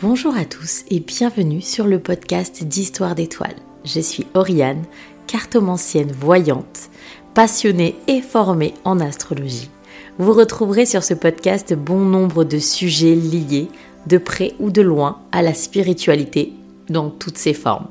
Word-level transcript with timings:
Bonjour 0.00 0.36
à 0.36 0.44
tous 0.44 0.82
et 0.90 0.98
bienvenue 0.98 1.60
sur 1.60 1.86
le 1.86 2.00
podcast 2.00 2.64
d'Histoire 2.64 3.14
d'étoiles. 3.14 3.54
Je 3.84 4.00
suis 4.00 4.26
Oriane, 4.34 4.82
cartomancienne 5.28 6.10
voyante, 6.10 6.90
passionnée 7.32 7.94
et 8.08 8.20
formée 8.20 8.74
en 8.82 8.98
astrologie. 8.98 9.70
Vous 10.18 10.32
retrouverez 10.32 10.84
sur 10.84 11.04
ce 11.04 11.14
podcast 11.14 11.74
bon 11.74 12.00
nombre 12.00 12.42
de 12.42 12.58
sujets 12.58 13.14
liés, 13.14 13.68
de 14.08 14.18
près 14.18 14.54
ou 14.58 14.72
de 14.72 14.82
loin, 14.82 15.20
à 15.30 15.42
la 15.42 15.54
spiritualité 15.54 16.52
dans 16.88 17.08
toutes 17.08 17.38
ses 17.38 17.54
formes. 17.54 17.86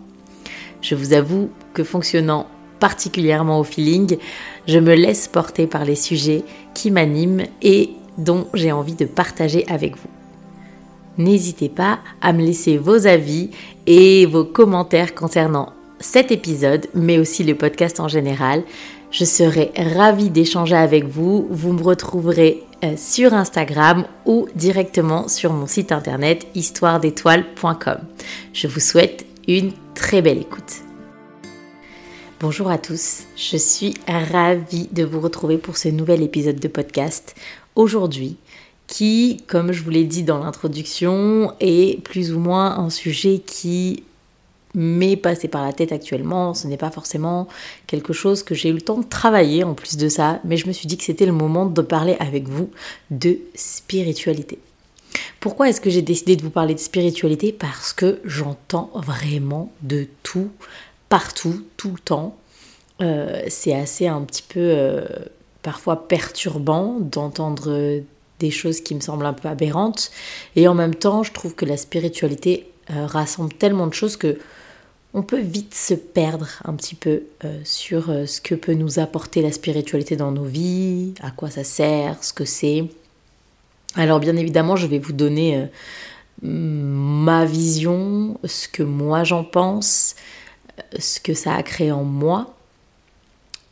Je 0.81 0.95
vous 0.95 1.13
avoue 1.13 1.49
que 1.73 1.85
fonctionnant 1.85 2.47
particulièrement 2.81 3.61
au 3.61 3.63
feeling, 3.63 4.17
je 4.67 4.79
me 4.79 4.93
laisse 4.93 5.29
porter 5.29 5.67
par 5.67 5.85
les 5.85 5.95
sujets 5.95 6.43
qui 6.73 6.91
m'animent 6.91 7.45
et 7.61 7.91
dont 8.17 8.47
j'ai 8.53 8.73
envie 8.73 8.95
de 8.95 9.05
partager 9.05 9.65
avec 9.69 9.95
vous. 9.95 10.12
N'hésitez 11.17 11.69
pas 11.69 11.99
à 12.21 12.33
me 12.33 12.43
laisser 12.43 12.77
vos 12.77 13.07
avis 13.07 13.49
et 13.85 14.25
vos 14.25 14.43
commentaires 14.43 15.15
concernant 15.15 15.73
cet 15.99 16.31
épisode, 16.31 16.87
mais 16.93 17.17
aussi 17.17 17.43
le 17.43 17.55
podcast 17.55 17.99
en 17.99 18.07
général. 18.07 18.63
Je 19.11 19.25
serai 19.25 19.71
ravie 19.77 20.29
d'échanger 20.29 20.75
avec 20.75 21.05
vous. 21.05 21.47
Vous 21.49 21.73
me 21.73 21.83
retrouverez 21.83 22.63
euh, 22.83 22.95
sur 22.97 23.33
Instagram 23.33 24.05
ou 24.25 24.47
directement 24.55 25.27
sur 25.27 25.53
mon 25.53 25.67
site 25.67 25.91
internet 25.91 26.47
histoiredétoiles.com. 26.55 27.97
Je 28.53 28.67
vous 28.67 28.79
souhaite 28.79 29.25
une 29.47 29.71
très 29.93 30.21
belle 30.21 30.39
écoute. 30.39 30.81
Bonjour 32.39 32.69
à 32.69 32.77
tous, 32.77 33.23
je 33.37 33.55
suis 33.55 33.93
ravie 34.05 34.89
de 34.91 35.05
vous 35.05 35.21
retrouver 35.21 35.57
pour 35.57 35.77
ce 35.77 35.87
nouvel 35.87 36.21
épisode 36.21 36.59
de 36.59 36.67
podcast. 36.67 37.35
Aujourd'hui, 37.75 38.35
qui, 38.87 39.43
comme 39.47 39.71
je 39.71 39.83
vous 39.83 39.89
l'ai 39.89 40.03
dit 40.03 40.23
dans 40.23 40.43
l'introduction, 40.43 41.53
est 41.59 42.01
plus 42.03 42.33
ou 42.33 42.39
moins 42.39 42.77
un 42.77 42.89
sujet 42.89 43.39
qui 43.39 44.03
m'est 44.75 45.17
passé 45.17 45.47
par 45.47 45.63
la 45.63 45.73
tête 45.73 45.91
actuellement. 45.91 46.53
Ce 46.53 46.67
n'est 46.67 46.77
pas 46.77 46.91
forcément 46.91 47.47
quelque 47.87 48.13
chose 48.13 48.43
que 48.43 48.55
j'ai 48.55 48.69
eu 48.69 48.73
le 48.73 48.81
temps 48.81 48.97
de 48.97 49.07
travailler 49.07 49.63
en 49.63 49.73
plus 49.73 49.97
de 49.97 50.09
ça, 50.09 50.39
mais 50.43 50.57
je 50.57 50.67
me 50.67 50.71
suis 50.73 50.87
dit 50.87 50.97
que 50.97 51.03
c'était 51.03 51.25
le 51.25 51.31
moment 51.31 51.65
de 51.65 51.81
parler 51.81 52.15
avec 52.19 52.47
vous 52.47 52.69
de 53.11 53.37
spiritualité. 53.55 54.59
Pourquoi 55.39 55.69
est-ce 55.69 55.81
que 55.81 55.89
j'ai 55.89 56.01
décidé 56.01 56.35
de 56.35 56.41
vous 56.41 56.49
parler 56.49 56.73
de 56.73 56.79
spiritualité? 56.79 57.51
Parce 57.51 57.93
que 57.93 58.19
j'entends 58.23 58.89
vraiment 58.95 59.71
de 59.81 60.07
tout, 60.23 60.49
partout, 61.09 61.63
tout 61.77 61.91
le 61.91 61.99
temps. 61.99 62.37
Euh, 63.01 63.43
c'est 63.47 63.75
assez 63.75 64.07
un 64.07 64.21
petit 64.21 64.41
peu 64.41 64.59
euh, 64.59 65.05
parfois 65.61 66.07
perturbant 66.07 66.97
d'entendre 66.99 68.01
des 68.39 68.51
choses 68.51 68.81
qui 68.81 68.95
me 68.95 68.99
semblent 68.99 69.25
un 69.25 69.33
peu 69.33 69.47
aberrantes. 69.47 70.11
Et 70.55 70.67
en 70.67 70.73
même 70.73 70.95
temps, 70.95 71.23
je 71.23 71.31
trouve 71.31 71.55
que 71.55 71.65
la 71.65 71.77
spiritualité 71.77 72.69
euh, 72.91 73.05
rassemble 73.05 73.53
tellement 73.53 73.87
de 73.87 73.93
choses 73.93 74.17
que 74.17 74.37
on 75.15 75.21
peut 75.21 75.39
vite 75.39 75.75
se 75.75 75.93
perdre 75.93 76.47
un 76.65 76.73
petit 76.73 76.95
peu 76.95 77.23
euh, 77.45 77.59
sur 77.63 78.09
euh, 78.09 78.25
ce 78.25 78.41
que 78.41 78.55
peut 78.55 78.73
nous 78.73 78.97
apporter 78.97 79.43
la 79.43 79.51
spiritualité 79.51 80.15
dans 80.15 80.31
nos 80.31 80.43
vies, 80.43 81.13
à 81.21 81.29
quoi 81.29 81.51
ça 81.51 81.63
sert, 81.63 82.23
ce 82.23 82.33
que 82.33 82.45
c'est. 82.45 82.85
Alors 83.95 84.19
bien 84.19 84.35
évidemment, 84.35 84.75
je 84.75 84.87
vais 84.87 84.97
vous 84.97 85.13
donner 85.13 85.67
ma 86.41 87.45
vision, 87.45 88.39
ce 88.43 88.67
que 88.67 88.81
moi 88.81 89.23
j'en 89.23 89.43
pense, 89.43 90.15
ce 90.97 91.19
que 91.19 91.35
ça 91.35 91.53
a 91.53 91.61
créé 91.61 91.91
en 91.91 92.03
moi 92.03 92.55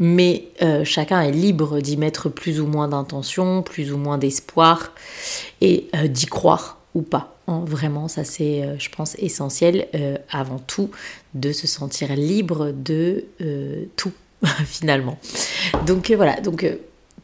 mais 0.02 0.48
euh, 0.64 0.84
chacun 0.84 1.22
est 1.22 1.32
libre 1.32 1.80
d'y 1.80 1.96
mettre 1.96 2.28
plus 2.28 2.60
ou 2.60 2.66
moins 2.66 2.88
d'intention, 2.88 3.62
plus 3.62 3.94
ou 3.94 3.98
moins 3.98 4.18
d'espoir 4.18 4.94
et 5.62 5.88
euh, 5.96 6.08
d'y 6.08 6.26
croire 6.26 6.80
ou 6.96 7.04
pas. 7.04 7.38
Hein, 7.48 7.64
vraiment, 7.68 8.08
ça 8.08 8.24
c'est, 8.24 8.64
euh, 8.64 8.80
je 8.80 8.90
pense, 8.90 9.16
essentiel 9.20 9.88
avant 10.32 10.58
tout 10.58 10.90
de 11.36 11.52
se 11.52 11.68
sentir 11.68 12.16
libre 12.16 12.72
de 12.72 13.26
tout 13.96 14.12
finalement. 14.66 15.20
Donc 15.86 16.10
voilà, 16.10 16.42
donc 16.42 16.66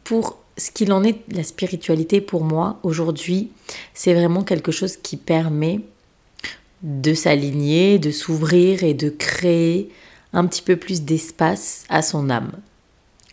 pour 0.04 0.38
ce 0.56 0.70
qu'il 0.70 0.92
en 0.92 1.02
est, 1.02 1.18
la 1.32 1.42
spiritualité 1.42 2.20
pour 2.20 2.44
moi 2.44 2.78
aujourd'hui, 2.84 3.50
c'est 3.92 4.14
vraiment 4.14 4.44
quelque 4.44 4.70
chose 4.70 4.96
qui 4.96 5.16
permet 5.16 5.80
de 6.84 7.12
s'aligner, 7.12 7.98
de 7.98 8.12
s'ouvrir 8.12 8.84
et 8.84 8.94
de 8.94 9.10
créer 9.10 9.90
un 10.32 10.46
petit 10.46 10.62
peu 10.62 10.76
plus 10.76 11.02
d'espace 11.02 11.84
à 11.88 12.02
son 12.02 12.30
âme. 12.30 12.52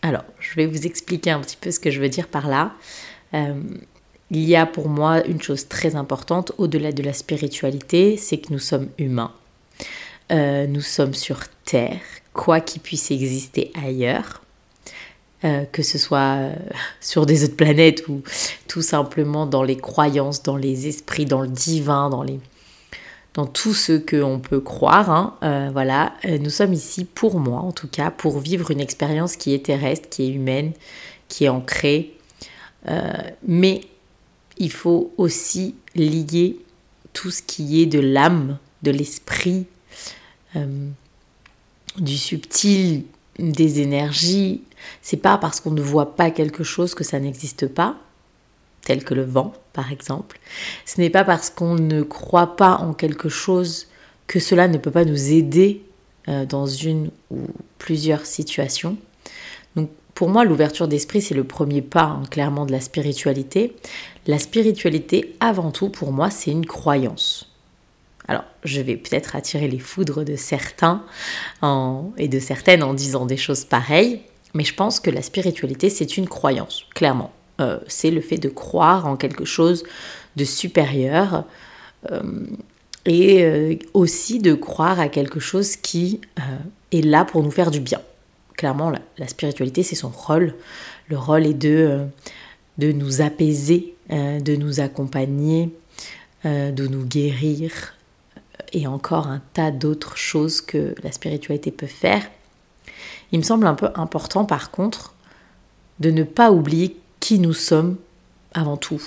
Alors, 0.06 0.24
je 0.40 0.54
vais 0.54 0.68
vous 0.68 0.86
expliquer 0.86 1.32
un 1.32 1.40
petit 1.40 1.58
peu 1.60 1.72
ce 1.72 1.80
que 1.80 1.90
je 1.90 2.00
veux 2.00 2.10
dire 2.10 2.28
par 2.28 2.48
là. 2.48 2.74
Euh, 3.34 3.56
il 4.30 4.44
y 4.44 4.56
a 4.56 4.68
pour 4.68 4.88
moi 4.88 5.26
une 5.26 5.42
chose 5.42 5.68
très 5.68 5.96
importante 5.96 6.52
au-delà 6.60 6.92
de 6.92 7.02
la 7.02 7.12
spiritualité, 7.12 8.16
c'est 8.16 8.38
que 8.38 8.54
nous 8.54 8.60
sommes 8.60 8.88
humains. 9.00 9.32
Euh, 10.32 10.68
nous 10.68 10.82
sommes 10.82 11.16
sur 11.16 11.40
Terre, 11.66 12.02
quoi 12.34 12.60
qu'il 12.60 12.84
puisse 12.84 13.10
exister 13.10 13.72
ailleurs, 13.84 14.44
euh, 15.44 15.66
que 15.72 15.82
ce 15.82 15.98
soit 15.98 16.52
sur 17.02 17.26
des 17.26 17.44
autres 17.44 17.56
planètes 17.56 18.08
ou 18.08 18.22
tout 18.68 18.84
simplement 18.84 19.48
dans 19.48 19.64
les 19.64 19.78
croyances, 19.78 20.44
dans 20.44 20.56
les 20.56 20.88
esprits, 20.88 21.26
dans 21.26 21.42
le 21.42 21.48
divin, 21.48 22.12
dans 22.12 22.22
les, 22.22 22.40
dans 23.36 23.46
tout 23.46 23.74
ce 23.74 23.94
qu'on 23.98 24.40
peut 24.40 24.62
croire. 24.62 25.12
Hein. 25.12 25.36
Euh, 25.44 25.70
voilà, 25.72 26.14
euh, 26.26 26.40
nous 26.40 26.50
sommes 26.50 26.74
ici 26.74 27.06
pour 27.06 27.40
moi, 27.40 27.60
en 27.60 27.74
tout 27.74 27.88
cas, 27.88 28.10
pour 28.10 28.40
vivre 28.40 28.72
une 28.72 28.80
expérience 28.80 29.36
qui 29.36 29.54
est 29.54 29.66
terrestre, 29.66 30.10
qui 30.10 30.24
est 30.24 30.30
humaine, 30.30 30.72
qui 31.28 31.44
est 31.44 31.50
ancrée. 31.50 32.14
Euh, 32.88 33.12
mais 33.46 33.82
il 34.58 34.72
faut 34.72 35.14
aussi 35.18 35.76
lier 35.96 36.58
tout 37.14 37.30
ce 37.30 37.42
qui 37.42 37.82
est 37.82 37.86
de 37.86 38.00
l'âme, 38.00 38.58
de 38.84 38.92
l'esprit, 38.92 39.66
du 41.98 42.18
subtil, 42.18 43.04
des 43.38 43.82
énergies. 43.82 44.62
C'est 45.02 45.18
pas 45.18 45.38
parce 45.38 45.60
qu'on 45.60 45.72
ne 45.72 45.82
voit 45.82 46.16
pas 46.16 46.32
quelque 46.32 46.64
chose 46.64 46.96
que 46.96 47.04
ça 47.04 47.20
n'existe 47.20 47.68
pas 47.68 47.98
tel 48.86 49.04
que 49.04 49.14
le 49.14 49.24
vent 49.24 49.52
par 49.74 49.92
exemple. 49.92 50.40
Ce 50.86 51.02
n'est 51.02 51.10
pas 51.10 51.26
parce 51.26 51.50
qu'on 51.50 51.76
ne 51.76 52.02
croit 52.02 52.56
pas 52.56 52.78
en 52.78 52.94
quelque 52.94 53.28
chose 53.28 53.88
que 54.28 54.40
cela 54.40 54.70
ne 54.70 54.78
peut 54.78 54.92
pas 54.92 55.04
nous 55.04 55.34
aider 55.34 55.84
euh, 56.30 56.46
dans 56.46 56.66
une 56.66 57.12
ou 57.30 57.42
plusieurs 57.78 58.26
situations. 58.26 58.98
Donc 59.76 59.90
pour 60.14 60.30
moi, 60.30 60.46
l'ouverture 60.46 60.88
d'esprit, 60.88 61.22
c'est 61.22 61.36
le 61.36 61.44
premier 61.44 61.82
pas 61.82 62.04
hein, 62.04 62.24
clairement 62.32 62.66
de 62.66 62.72
la 62.72 62.80
spiritualité. 62.80 63.76
La 64.28 64.40
spiritualité, 64.40 65.36
avant 65.42 65.72
tout, 65.72 65.90
pour 65.90 66.14
moi, 66.14 66.30
c'est 66.30 66.52
une 66.52 66.66
croyance. 66.66 67.52
Alors, 68.28 68.46
je 68.64 68.82
vais 68.82 68.96
peut-être 68.96 69.36
attirer 69.36 69.68
les 69.68 69.78
foudres 69.78 70.24
de 70.24 70.36
certains 70.36 71.04
et 72.18 72.28
de 72.28 72.40
certaines 72.40 72.82
en 72.82 72.94
disant 72.94 73.26
des 73.26 73.38
choses 73.38 73.66
pareilles, 73.66 74.22
mais 74.56 74.64
je 74.64 74.74
pense 74.74 75.00
que 75.00 75.12
la 75.12 75.22
spiritualité, 75.22 75.90
c'est 75.90 76.18
une 76.18 76.28
croyance, 76.28 76.86
clairement. 76.96 77.35
Euh, 77.62 77.80
c'est 77.88 78.12
le 78.12 78.22
fait 78.22 78.38
de 78.38 78.50
croire 78.50 79.08
en 79.08 79.16
quelque 79.16 79.46
chose 79.46 79.84
de 80.36 80.44
supérieur 80.44 81.46
euh, 82.12 82.22
et 83.06 83.46
euh, 83.46 83.76
aussi 83.94 84.40
de 84.40 84.54
croire 84.54 85.00
à 85.00 85.08
quelque 85.08 85.40
chose 85.40 85.78
qui 85.78 86.20
est 86.92 87.02
là 87.02 87.24
pour 87.24 87.44
nous 87.44 87.52
faire 87.52 87.72
du 87.72 87.80
bien. 87.80 88.02
Clairement, 88.58 88.92
la, 89.18 89.28
spiritualité, 89.28 89.84
c'est 89.84 89.96
son 89.96 90.10
rôle. 90.10 90.56
Le 91.08 91.18
rôle 91.18 91.46
est 91.46 91.54
de, 91.54 92.06
de 92.78 92.92
nous 92.92 93.22
apaiser, 93.22 93.96
de 94.10 94.56
nous 94.56 94.80
accompagner, 94.80 95.72
de 96.46 96.88
nous 96.88 97.04
guérir 97.04 97.96
et 98.72 98.88
encore 98.88 99.28
un 99.28 99.42
tas 99.54 99.72
d'autres 99.72 100.16
choses 100.16 100.62
que 100.62 100.96
la 101.04 101.12
spiritualité 101.12 101.70
peut 101.70 101.86
faire. 101.86 102.26
Il 103.34 103.40
me 103.40 103.44
semble 103.44 103.68
un 103.68 103.76
peu 103.76 103.90
important 103.96 104.46
par 104.46 104.72
contre 104.72 105.14
de 106.00 106.12
ne 106.12 106.24
pas 106.24 106.52
oublier 106.52 106.98
nous 107.34 107.54
sommes 107.54 107.98
avant 108.54 108.78
tout. 108.78 109.02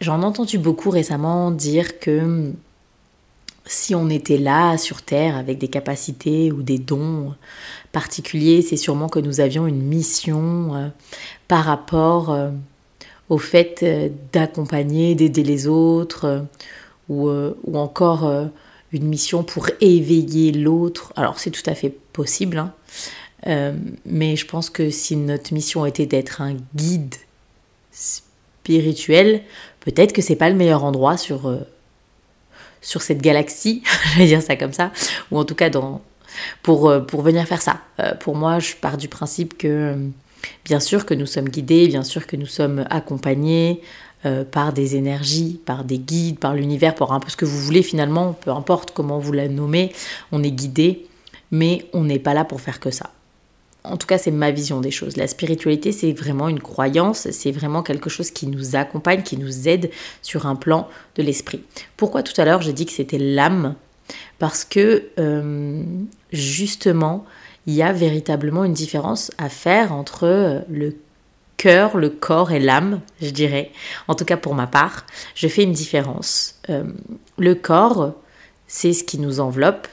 J'en 0.00 0.22
ai 0.22 0.24
entendu 0.24 0.58
beaucoup 0.58 0.90
récemment 0.90 1.50
dire 1.50 1.98
que 1.98 2.52
si 3.64 3.94
on 3.94 4.10
était 4.10 4.38
là 4.38 4.76
sur 4.76 5.02
Terre 5.02 5.36
avec 5.36 5.58
des 5.58 5.68
capacités 5.68 6.50
ou 6.52 6.62
des 6.62 6.78
dons 6.78 7.34
particuliers, 7.92 8.62
c'est 8.62 8.76
sûrement 8.76 9.08
que 9.08 9.20
nous 9.20 9.40
avions 9.40 9.66
une 9.66 9.82
mission 9.82 10.74
euh, 10.74 10.88
par 11.48 11.64
rapport 11.64 12.32
euh, 12.32 12.50
au 13.28 13.38
fait 13.38 13.80
euh, 13.82 14.08
d'accompagner, 14.32 15.14
d'aider 15.14 15.44
les 15.44 15.68
autres, 15.68 16.44
ou, 17.08 17.28
ou, 17.28 17.76
encore 17.76 18.32
une 18.92 19.04
mission 19.04 19.42
pour 19.42 19.68
éveiller 19.80 20.52
l'autre. 20.52 21.12
Alors 21.16 21.38
c'est 21.38 21.50
tout 21.50 21.68
à 21.68 21.74
fait 21.74 21.90
possible, 21.90 22.58
hein. 22.58 22.72
Euh, 23.46 23.72
mais 24.06 24.36
je 24.36 24.46
pense 24.46 24.70
que 24.70 24.90
si 24.90 25.16
notre 25.16 25.52
mission 25.52 25.84
était 25.86 26.06
d'être 26.06 26.40
un 26.40 26.56
guide 26.74 27.14
spirituel, 27.90 29.42
peut-être 29.80 30.12
que 30.12 30.22
c'est 30.22 30.36
pas 30.36 30.48
le 30.48 30.56
meilleur 30.56 30.84
endroit 30.84 31.16
sur, 31.16 31.48
euh, 31.48 31.58
sur 32.80 33.02
cette 33.02 33.20
galaxie, 33.20 33.82
je 34.14 34.18
vais 34.18 34.26
dire 34.26 34.42
ça 34.42 34.56
comme 34.56 34.72
ça, 34.72 34.92
ou 35.30 35.38
en 35.38 35.44
tout 35.44 35.54
cas 35.54 35.70
dans, 35.70 36.02
pour, 36.62 36.88
euh, 36.88 37.00
pour 37.00 37.22
venir 37.22 37.46
faire 37.46 37.62
ça. 37.62 37.80
pour 38.20 38.36
moi, 38.36 38.58
je 38.58 38.74
pars 38.74 38.96
du 38.96 39.08
principe 39.08 39.58
que 39.58 39.96
bien 40.64 40.80
sûr 40.80 41.04
que 41.04 41.14
nous 41.14 41.26
sommes 41.26 41.48
guidés, 41.48 41.88
bien 41.88 42.02
sûr 42.02 42.26
que 42.26 42.36
nous 42.36 42.46
sommes 42.46 42.84
accompagnés, 42.90 43.82
par 44.52 44.72
des 44.72 44.94
énergies, 44.94 45.60
par 45.66 45.82
des 45.82 45.98
guides, 45.98 46.38
par 46.38 46.54
l'univers, 46.54 46.94
par 46.94 47.12
un 47.12 47.18
peu 47.18 47.28
ce 47.28 47.36
que 47.36 47.44
vous 47.44 47.58
voulez 47.58 47.82
finalement, 47.82 48.34
peu 48.34 48.52
importe 48.52 48.92
comment 48.92 49.18
vous 49.18 49.32
la 49.32 49.48
nommez, 49.48 49.92
on 50.30 50.44
est 50.44 50.52
guidé, 50.52 51.08
mais 51.50 51.86
on 51.92 52.04
n'est 52.04 52.20
pas 52.20 52.32
là 52.32 52.44
pour 52.44 52.60
faire 52.60 52.78
que 52.78 52.92
ça. 52.92 53.10
En 53.84 53.96
tout 53.96 54.06
cas, 54.06 54.18
c'est 54.18 54.30
ma 54.30 54.52
vision 54.52 54.80
des 54.80 54.92
choses. 54.92 55.16
La 55.16 55.26
spiritualité, 55.26 55.90
c'est 55.90 56.12
vraiment 56.12 56.48
une 56.48 56.60
croyance, 56.60 57.28
c'est 57.30 57.50
vraiment 57.50 57.82
quelque 57.82 58.08
chose 58.08 58.30
qui 58.30 58.46
nous 58.46 58.76
accompagne, 58.76 59.22
qui 59.22 59.36
nous 59.36 59.68
aide 59.68 59.90
sur 60.22 60.46
un 60.46 60.54
plan 60.54 60.88
de 61.16 61.22
l'esprit. 61.22 61.64
Pourquoi 61.96 62.22
tout 62.22 62.40
à 62.40 62.44
l'heure 62.44 62.62
j'ai 62.62 62.72
dit 62.72 62.86
que 62.86 62.92
c'était 62.92 63.18
l'âme? 63.18 63.74
Parce 64.38 64.64
que 64.64 65.08
euh, 65.18 65.82
justement, 66.32 67.24
il 67.66 67.74
y 67.74 67.82
a 67.82 67.92
véritablement 67.92 68.64
une 68.64 68.72
différence 68.72 69.30
à 69.38 69.48
faire 69.48 69.92
entre 69.92 70.64
le 70.68 70.96
cœur, 71.56 71.96
le 71.96 72.10
corps 72.10 72.52
et 72.52 72.60
l'âme, 72.60 73.00
je 73.20 73.30
dirais. 73.30 73.70
En 74.08 74.14
tout 74.14 74.24
cas 74.24 74.36
pour 74.36 74.54
ma 74.54 74.66
part, 74.66 75.06
je 75.34 75.48
fais 75.48 75.62
une 75.62 75.72
différence. 75.72 76.56
Euh, 76.70 76.84
le 77.38 77.54
corps, 77.54 78.14
c'est 78.66 78.92
ce 78.92 79.04
qui 79.04 79.18
nous 79.18 79.38
enveloppe, 79.38 79.86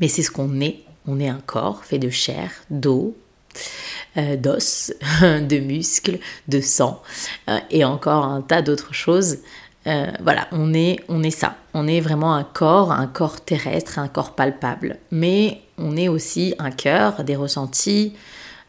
mais 0.00 0.08
c'est 0.08 0.22
ce 0.22 0.30
qu'on 0.30 0.60
est. 0.60 0.85
On 1.06 1.20
est 1.20 1.28
un 1.28 1.40
corps 1.44 1.84
fait 1.84 1.98
de 1.98 2.10
chair, 2.10 2.50
d'eau, 2.70 3.16
euh, 4.16 4.36
d'os, 4.36 4.92
de 5.22 5.58
muscles, 5.58 6.18
de 6.48 6.60
sang 6.60 7.02
euh, 7.48 7.58
et 7.70 7.84
encore 7.84 8.24
un 8.24 8.42
tas 8.42 8.62
d'autres 8.62 8.94
choses. 8.94 9.38
voilà, 9.84 10.48
on 10.50 10.74
est, 10.74 10.98
on 11.08 11.22
est 11.22 11.30
ça. 11.30 11.56
On 11.72 11.86
est 11.86 12.00
vraiment 12.00 12.34
un 12.34 12.42
corps, 12.42 12.90
un 12.90 13.06
corps 13.06 13.40
terrestre, 13.40 14.00
un 14.00 14.08
corps 14.08 14.34
palpable. 14.34 14.98
Mais 15.12 15.60
on 15.78 15.96
est 15.96 16.08
aussi 16.08 16.54
un 16.58 16.72
cœur, 16.72 17.22
des 17.22 17.36
ressentis, 17.36 18.14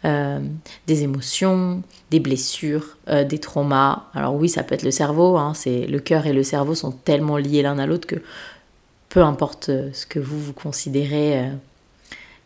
euh, 0.06 0.40
des 0.86 1.02
émotions, 1.02 1.82
des 2.12 2.20
blessures, 2.20 2.98
euh, 3.10 3.24
des 3.24 3.40
traumas. 3.40 4.04
Alors 4.14 4.36
oui, 4.36 4.48
ça 4.48 4.62
peut 4.62 4.76
être 4.76 4.84
le 4.84 4.92
cerveau, 4.92 5.38
hein, 5.38 5.54
c'est 5.56 5.88
le 5.88 6.00
cœur 6.00 6.28
et 6.28 6.34
le 6.34 6.44
cerveau 6.44 6.76
sont 6.76 6.92
tellement 6.92 7.38
liés 7.38 7.64
l'un 7.64 7.80
à 7.80 7.88
l'autre 7.88 8.06
que 8.06 8.18
peu 9.10 9.24
importe 9.24 9.70
euh, 9.70 9.90
ce 9.94 10.06
que 10.06 10.20
vous 10.20 10.40
vous 10.40 10.54
considérez 10.54 11.52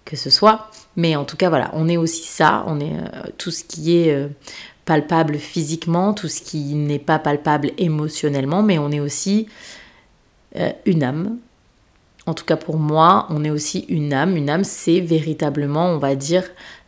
que 0.05 0.15
ce 0.15 0.29
soit, 0.29 0.69
mais 0.95 1.15
en 1.15 1.25
tout 1.25 1.37
cas 1.37 1.49
voilà, 1.49 1.71
on 1.73 1.87
est 1.87 1.97
aussi 1.97 2.23
ça, 2.23 2.63
on 2.67 2.79
est 2.79 2.95
tout 3.37 3.51
ce 3.51 3.63
qui 3.63 3.97
est 3.97 4.29
palpable 4.85 5.37
physiquement, 5.37 6.13
tout 6.13 6.27
ce 6.27 6.41
qui 6.41 6.75
n'est 6.75 6.99
pas 6.99 7.19
palpable 7.19 7.71
émotionnellement, 7.77 8.63
mais 8.63 8.77
on 8.77 8.91
est 8.91 8.99
aussi 8.99 9.47
une 10.85 11.03
âme. 11.03 11.37
En 12.27 12.33
tout 12.33 12.45
cas 12.45 12.57
pour 12.57 12.77
moi, 12.77 13.25
on 13.29 13.43
est 13.43 13.49
aussi 13.49 13.85
une 13.89 14.13
âme. 14.13 14.37
Une 14.37 14.49
âme, 14.49 14.63
c'est 14.63 14.99
véritablement, 14.99 15.87
on 15.87 15.97
va 15.97 16.15
dire, 16.15 16.43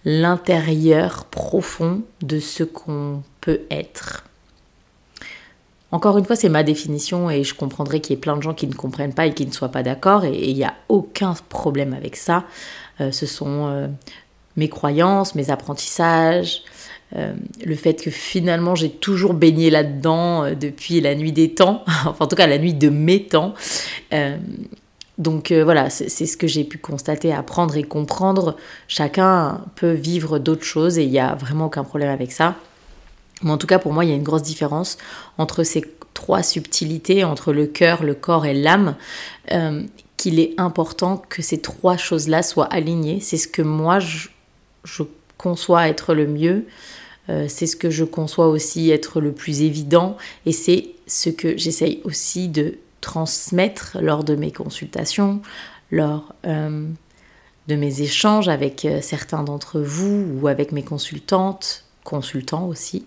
l'intérieur 0.06 1.26
profond 1.26 2.02
de 2.22 2.40
ce 2.40 2.64
qu'on 2.64 3.24
peut 3.42 3.62
être. 3.72 4.26
Encore 5.92 6.18
une 6.18 6.26
fois, 6.26 6.36
c'est 6.36 6.50
ma 6.50 6.64
définition 6.64 7.30
et 7.30 7.44
je 7.44 7.54
comprendrai 7.54 8.02
qu'il 8.02 8.16
y 8.16 8.18
ait 8.18 8.20
plein 8.20 8.36
de 8.36 8.42
gens 8.42 8.54
qui 8.54 8.68
ne 8.68 8.74
comprennent 8.74 9.14
pas 9.14 9.28
et 9.28 9.34
qui 9.34 9.46
ne 9.46 9.52
soient 9.52 9.70
pas 9.70 9.84
d'accord 9.84 10.26
et 10.26 10.50
il 10.50 10.56
n'y 10.56 10.64
a 10.64 10.74
aucun 10.90 11.36
problème 11.50 11.94
avec 11.94 12.16
ça. 12.16 12.46
Euh, 13.02 13.12
ce 13.12 13.26
sont 13.26 13.68
euh, 13.68 13.88
mes 14.56 14.70
croyances, 14.70 15.36
mes 15.36 15.50
apprentissages, 15.50 16.62
euh, 17.16 17.34
le 17.64 17.76
fait 17.76 17.96
que 17.96 18.12
finalement 18.12 18.76
j'ai 18.76 18.90
toujours 18.90 19.34
baigné 19.34 19.70
là-dedans 19.70 20.52
depuis 20.54 21.02
la 21.02 21.16
nuit 21.16 21.32
des 21.32 21.54
temps, 21.54 21.84
enfin 22.06 22.26
en 22.26 22.28
tout 22.28 22.36
cas 22.36 22.48
la 22.48 22.58
nuit 22.58 22.74
de 22.74 22.90
mes 22.90 23.24
temps. 23.24 23.54
Donc 25.20 25.52
voilà, 25.52 25.92
c'est 25.92 26.26
ce 26.26 26.36
que 26.38 26.48
j'ai 26.48 26.64
pu 26.64 26.80
constater, 26.80 27.32
apprendre 27.32 27.78
et 27.78 27.84
comprendre. 27.84 28.58
Chacun 28.88 29.62
peut 29.76 29.92
vivre 29.92 30.40
d'autres 30.40 30.64
choses 30.64 30.98
et 30.98 31.04
il 31.04 31.12
n'y 31.12 31.20
a 31.20 31.36
vraiment 31.36 31.68
aucun 31.68 31.84
problème 31.84 32.10
avec 32.10 32.32
ça. 32.32 32.56
Mais 33.44 33.52
en 33.52 33.60
tout 33.60 33.68
cas, 33.68 33.78
pour 33.78 33.94
moi, 33.94 34.06
il 34.06 34.10
y 34.10 34.12
a 34.12 34.16
une 34.16 34.24
grosse 34.24 34.42
différence 34.42 34.98
entre 35.38 35.64
ces 35.64 35.84
trois 36.16 36.42
subtilités, 36.42 37.24
entre 37.24 37.54
le 37.54 37.68
cœur, 37.68 38.04
le 38.04 38.16
corps 38.16 38.48
et 38.48 38.56
l'âme, 38.56 38.96
qu'il 40.24 40.40
est 40.40 40.54
important 40.58 41.18
que 41.18 41.42
ces 41.42 41.58
trois 41.58 41.98
choses-là 41.98 42.44
soient 42.44 42.72
alignées. 42.74 43.20
C'est 43.20 43.36
ce 43.36 43.50
que 43.50 43.62
moi, 43.62 44.00
je, 44.00 44.30
conçois 45.38 45.90
être 45.90 46.14
le 46.14 46.28
mieux. 46.28 46.66
Euh, 47.28 47.48
c'est 47.50 47.68
ce 47.68 47.76
que 47.76 47.90
je 47.90 48.06
conçois 48.06 48.48
aussi 48.48 48.90
être 48.90 49.20
le 49.20 49.34
plus 49.34 49.62
évident 49.62 50.18
et 50.46 50.54
c'est 50.54 50.92
ce 51.08 51.30
que 51.30 51.58
j'essaye 51.58 52.00
aussi 52.06 52.48
de 52.48 52.78
transmettre 53.02 53.98
lors 54.00 54.24
de 54.24 54.36
mes 54.36 54.52
consultations, 54.52 55.42
lors 55.92 56.34
euh, 56.46 56.88
de 57.68 57.76
mes 57.76 58.02
échanges 58.02 58.48
avec 58.48 58.86
euh, 58.86 59.02
certains 59.02 59.44
d'entre 59.44 59.82
vous 59.82 60.26
ou 60.40 60.48
avec 60.48 60.72
mes 60.72 60.84
consultantes, 60.84 61.84
consultants 62.06 62.68
aussi. 62.68 63.06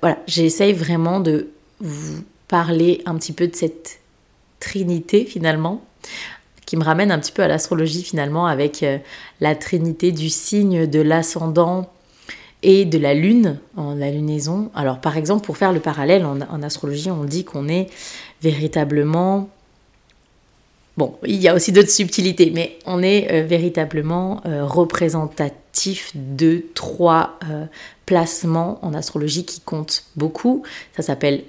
Voilà, 0.00 0.18
j'essaye 0.26 0.72
vraiment 0.72 1.20
de 1.20 1.48
vous 1.80 2.22
parler 2.46 3.02
un 3.04 3.16
petit 3.16 3.34
peu 3.34 3.46
de 3.48 3.54
cette 3.54 4.00
trinité 4.60 5.26
finalement, 5.26 5.82
qui 6.66 6.76
me 6.76 6.84
ramène 6.84 7.10
un 7.10 7.18
petit 7.18 7.32
peu 7.32 7.42
à 7.42 7.48
l'astrologie 7.48 8.02
finalement 8.02 8.46
avec 8.46 8.84
la 9.40 9.54
trinité 9.54 10.12
du 10.12 10.28
signe 10.28 10.86
de 10.86 11.00
l'ascendant 11.00 11.90
et 12.62 12.84
de 12.84 12.98
la 12.98 13.14
lune, 13.14 13.58
en 13.76 13.94
la 13.94 14.10
lunaison. 14.10 14.70
Alors 14.74 15.00
par 15.00 15.16
exemple, 15.16 15.46
pour 15.46 15.56
faire 15.56 15.72
le 15.72 15.80
parallèle, 15.80 16.26
en 16.26 16.62
astrologie, 16.62 17.10
on 17.10 17.24
dit 17.24 17.44
qu'on 17.44 17.68
est 17.68 17.88
véritablement... 18.42 19.48
Bon, 20.98 21.14
il 21.24 21.36
y 21.36 21.46
a 21.48 21.54
aussi 21.54 21.70
d'autres 21.70 21.90
subtilités, 21.90 22.50
mais 22.52 22.76
on 22.84 23.04
est 23.04 23.32
euh, 23.32 23.46
véritablement 23.46 24.42
euh, 24.46 24.66
représentatif 24.66 25.67
de 26.14 26.64
trois 26.74 27.38
euh, 27.48 27.66
placements 28.06 28.78
en 28.82 28.94
astrologie 28.94 29.44
qui 29.44 29.60
comptent 29.60 30.04
beaucoup. 30.16 30.62
Ça 30.96 31.02
s'appelle 31.02 31.44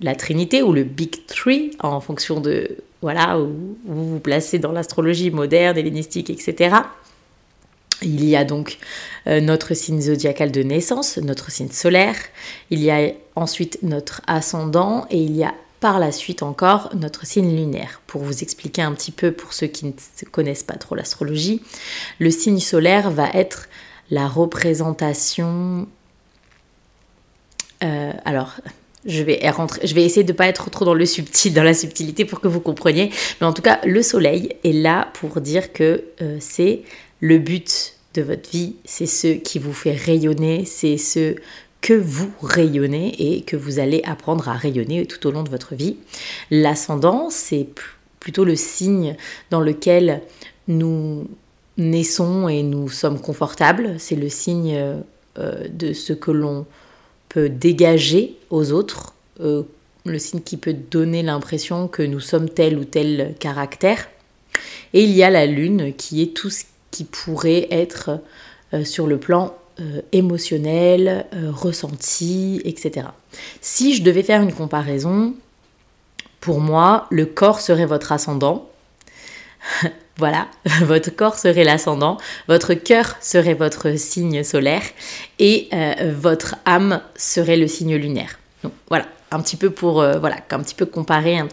la 0.00 0.14
Trinité 0.14 0.62
ou 0.62 0.72
le 0.72 0.84
Big 0.84 1.26
Three 1.26 1.72
en 1.80 2.00
fonction 2.00 2.40
de 2.40 2.76
voilà 3.02 3.38
où 3.38 3.76
vous 3.84 4.12
vous 4.12 4.20
placez 4.20 4.58
dans 4.58 4.72
l'astrologie 4.72 5.30
moderne, 5.30 5.76
hellénistique, 5.76 6.30
etc. 6.30 6.76
Il 8.02 8.24
y 8.24 8.36
a 8.36 8.44
donc 8.44 8.78
notre 9.26 9.74
signe 9.74 10.00
zodiacal 10.00 10.50
de 10.52 10.62
naissance, 10.62 11.16
notre 11.18 11.50
signe 11.50 11.70
solaire. 11.70 12.16
Il 12.70 12.82
y 12.82 12.90
a 12.90 13.12
ensuite 13.34 13.78
notre 13.82 14.22
ascendant 14.26 15.06
et 15.10 15.18
il 15.18 15.36
y 15.36 15.44
a 15.44 15.54
par 15.80 15.98
la 15.98 16.12
suite 16.12 16.42
encore 16.42 16.90
notre 16.94 17.26
signe 17.26 17.54
lunaire. 17.54 18.00
Pour 18.06 18.22
vous 18.22 18.42
expliquer 18.42 18.82
un 18.82 18.92
petit 18.92 19.12
peu, 19.12 19.32
pour 19.32 19.52
ceux 19.52 19.66
qui 19.66 19.86
ne 19.86 19.92
connaissent 20.30 20.62
pas 20.62 20.76
trop 20.76 20.94
l'astrologie, 20.94 21.62
le 22.18 22.30
signe 22.30 22.60
solaire 22.60 23.10
va 23.10 23.28
être 23.30 23.68
la 24.10 24.28
représentation... 24.28 25.88
Euh, 27.84 28.12
alors, 28.24 28.54
je 29.06 29.22
vais, 29.22 29.38
essayer 29.96 30.24
de 30.24 30.32
ne 30.32 30.36
pas 30.36 30.46
être 30.46 30.70
trop 30.70 30.84
dans 30.84 30.94
le 30.94 31.06
subtil, 31.06 31.54
dans 31.54 31.62
la 31.62 31.74
subtilité 31.74 32.24
pour 32.24 32.40
que 32.40 32.48
vous 32.48 32.60
compreniez. 32.60 33.10
Mais 33.40 33.46
en 33.46 33.52
tout 33.52 33.62
cas, 33.62 33.80
le 33.84 34.02
soleil 34.02 34.56
est 34.64 34.72
là 34.72 35.08
pour 35.14 35.40
dire 35.40 35.72
que 35.72 36.04
euh, 36.22 36.38
c'est 36.40 36.82
le 37.20 37.38
but 37.38 37.94
de 38.14 38.22
votre 38.22 38.50
vie, 38.50 38.76
c'est 38.84 39.06
ce 39.06 39.28
qui 39.28 39.58
vous 39.58 39.72
fait 39.72 39.92
rayonner, 39.92 40.64
c'est 40.64 40.96
ce 40.96 41.36
que 41.86 41.94
vous 41.94 42.32
rayonnez 42.42 43.14
et 43.16 43.42
que 43.42 43.54
vous 43.56 43.78
allez 43.78 44.02
apprendre 44.04 44.48
à 44.48 44.54
rayonner 44.54 45.06
tout 45.06 45.24
au 45.24 45.30
long 45.30 45.44
de 45.44 45.50
votre 45.50 45.76
vie. 45.76 45.94
L'ascendant, 46.50 47.30
c'est 47.30 47.68
plutôt 48.18 48.44
le 48.44 48.56
signe 48.56 49.14
dans 49.50 49.60
lequel 49.60 50.22
nous 50.66 51.28
naissons 51.76 52.48
et 52.48 52.64
nous 52.64 52.88
sommes 52.88 53.20
confortables. 53.20 53.94
C'est 54.00 54.16
le 54.16 54.28
signe 54.28 54.74
euh, 55.38 55.68
de 55.68 55.92
ce 55.92 56.12
que 56.12 56.32
l'on 56.32 56.66
peut 57.28 57.48
dégager 57.48 58.34
aux 58.50 58.72
autres, 58.72 59.14
euh, 59.40 59.62
le 60.04 60.18
signe 60.18 60.40
qui 60.40 60.56
peut 60.56 60.74
donner 60.74 61.22
l'impression 61.22 61.86
que 61.86 62.02
nous 62.02 62.18
sommes 62.18 62.50
tel 62.50 62.80
ou 62.80 62.84
tel 62.84 63.36
caractère. 63.38 64.08
Et 64.92 65.04
il 65.04 65.12
y 65.12 65.22
a 65.22 65.30
la 65.30 65.46
lune 65.46 65.94
qui 65.94 66.20
est 66.20 66.34
tout 66.34 66.50
ce 66.50 66.64
qui 66.90 67.04
pourrait 67.04 67.68
être 67.70 68.18
euh, 68.74 68.84
sur 68.84 69.06
le 69.06 69.18
plan 69.18 69.56
euh, 69.78 70.00
émotionnel, 70.12 71.26
euh, 71.34 71.50
ressenti, 71.52 72.62
etc. 72.64 73.08
Si 73.60 73.94
je 73.94 74.02
devais 74.02 74.22
faire 74.22 74.40
une 74.40 74.54
comparaison, 74.54 75.34
pour 76.40 76.60
moi, 76.60 77.06
le 77.10 77.26
corps 77.26 77.60
serait 77.60 77.84
votre 77.84 78.10
ascendant. 78.10 78.70
voilà, 80.16 80.48
votre 80.82 81.10
corps 81.10 81.38
serait 81.38 81.64
l'ascendant, 81.64 82.16
votre 82.48 82.72
cœur 82.72 83.16
serait 83.20 83.52
votre 83.52 83.98
signe 83.98 84.44
solaire 84.44 84.80
et 85.38 85.68
euh, 85.74 86.14
votre 86.18 86.54
âme 86.64 87.02
serait 87.14 87.58
le 87.58 87.68
signe 87.68 87.96
lunaire. 87.96 88.38
Donc 88.62 88.72
voilà, 88.88 89.06
un 89.30 89.40
petit 89.42 89.56
peu 89.56 89.68
pour 89.68 89.94
voilà, 89.94 90.36
un 90.50 90.62
petit 90.62 90.74
peu 90.74 90.86
comparer 90.86 91.36
un 91.38 91.48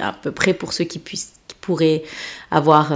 à 0.00 0.12
peu 0.14 0.32
près 0.32 0.54
pour 0.54 0.72
ceux 0.72 0.84
qui 0.84 1.00
qui 1.00 1.54
pourraient 1.60 2.02
avoir 2.50 2.94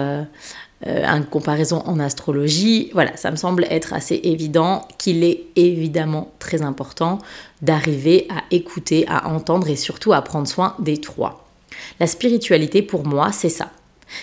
euh, 0.86 1.04
une 1.04 1.24
comparaison 1.24 1.82
en 1.86 1.98
astrologie. 1.98 2.90
Voilà, 2.92 3.16
ça 3.16 3.30
me 3.30 3.36
semble 3.36 3.66
être 3.70 3.92
assez 3.92 4.20
évident 4.24 4.86
qu'il 4.98 5.24
est 5.24 5.44
évidemment 5.56 6.32
très 6.38 6.62
important 6.62 7.18
d'arriver 7.62 8.26
à 8.30 8.42
écouter, 8.50 9.06
à 9.08 9.28
entendre 9.28 9.68
et 9.68 9.76
surtout 9.76 10.12
à 10.12 10.22
prendre 10.22 10.46
soin 10.46 10.74
des 10.78 10.98
trois. 10.98 11.48
La 12.00 12.06
spiritualité, 12.06 12.82
pour 12.82 13.06
moi, 13.06 13.32
c'est 13.32 13.48
ça. 13.48 13.70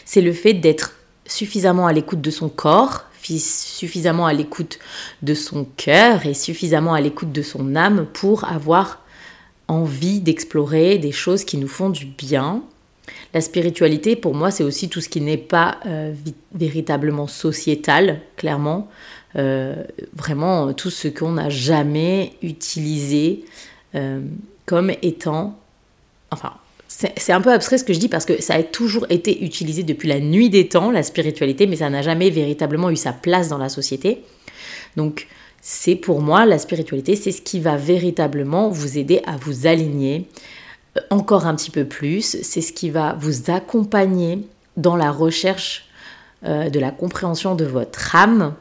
C'est 0.05 0.21
le 0.21 0.33
fait 0.33 0.53
d'être 0.53 0.93
suffisamment 1.25 1.87
à 1.87 1.93
l'écoute 1.93 2.21
de 2.21 2.31
son 2.31 2.49
corps, 2.49 3.05
suffisamment 3.23 4.25
à 4.25 4.33
l'écoute 4.33 4.79
de 5.21 5.33
son 5.33 5.65
cœur 5.77 6.25
et 6.25 6.33
suffisamment 6.33 6.93
à 6.93 7.01
l'écoute 7.01 7.31
de 7.31 7.41
son 7.41 7.75
âme 7.75 8.05
pour 8.13 8.45
avoir 8.45 8.99
envie 9.67 10.19
d'explorer 10.19 10.97
des 10.97 11.11
choses 11.11 11.43
qui 11.43 11.57
nous 11.57 11.67
font 11.67 11.89
du 11.89 12.05
bien. 12.05 12.61
La 13.33 13.41
spiritualité, 13.41 14.15
pour 14.15 14.35
moi, 14.35 14.51
c'est 14.51 14.63
aussi 14.63 14.89
tout 14.89 15.01
ce 15.01 15.09
qui 15.09 15.21
n'est 15.21 15.37
pas 15.37 15.77
euh, 15.85 16.13
véritablement 16.53 17.27
sociétal, 17.27 18.21
clairement. 18.37 18.89
Euh, 19.35 19.83
vraiment, 20.13 20.73
tout 20.73 20.89
ce 20.89 21.07
qu'on 21.07 21.33
n'a 21.33 21.49
jamais 21.49 22.33
utilisé 22.41 23.43
comme 24.65 24.91
étant... 25.01 25.59
Enfin, 26.31 26.53
c'est 26.87 27.31
un 27.31 27.41
peu 27.41 27.51
abstrait 27.51 27.77
ce 27.77 27.83
que 27.83 27.93
je 27.93 27.99
dis 27.99 28.09
parce 28.09 28.25
que 28.25 28.41
ça 28.41 28.55
a 28.55 28.63
toujours 28.63 29.05
été 29.09 29.43
utilisé 29.43 29.83
depuis 29.83 30.07
la 30.07 30.19
nuit 30.19 30.49
des 30.49 30.67
temps, 30.67 30.91
la 30.91 31.03
spiritualité, 31.03 31.65
mais 31.65 31.77
ça 31.77 31.89
n'a 31.89 32.01
jamais 32.01 32.29
véritablement 32.29 32.89
eu 32.89 32.95
sa 32.95 33.13
place 33.13 33.47
dans 33.47 33.57
la 33.57 33.69
société. 33.69 34.23
Donc, 34.97 35.27
c'est 35.61 35.95
pour 35.95 36.21
moi, 36.21 36.45
la 36.45 36.57
spiritualité, 36.57 37.15
c'est 37.15 37.31
ce 37.31 37.41
qui 37.41 37.59
va 37.59 37.77
véritablement 37.77 38.69
vous 38.69 38.97
aider 38.97 39.21
à 39.25 39.37
vous 39.37 39.67
aligner 39.67 40.17
euh, 40.17 40.60
encore 41.09 41.45
un 41.45 41.55
petit 41.55 41.71
peu 41.71 41.85
plus. 41.85 42.37
C'est 42.41 42.61
ce 42.61 42.73
qui 42.73 42.89
va 42.89 43.15
vous 43.19 43.49
accompagner 43.51 44.39
dans 44.77 44.95
la 44.95 45.11
recherche 45.11 45.85
euh, 46.45 46.69
de 46.69 46.79
la 46.79 46.91
compréhension 46.91 47.55
de 47.55 47.65
votre 47.65 48.15
âme, 48.15 48.55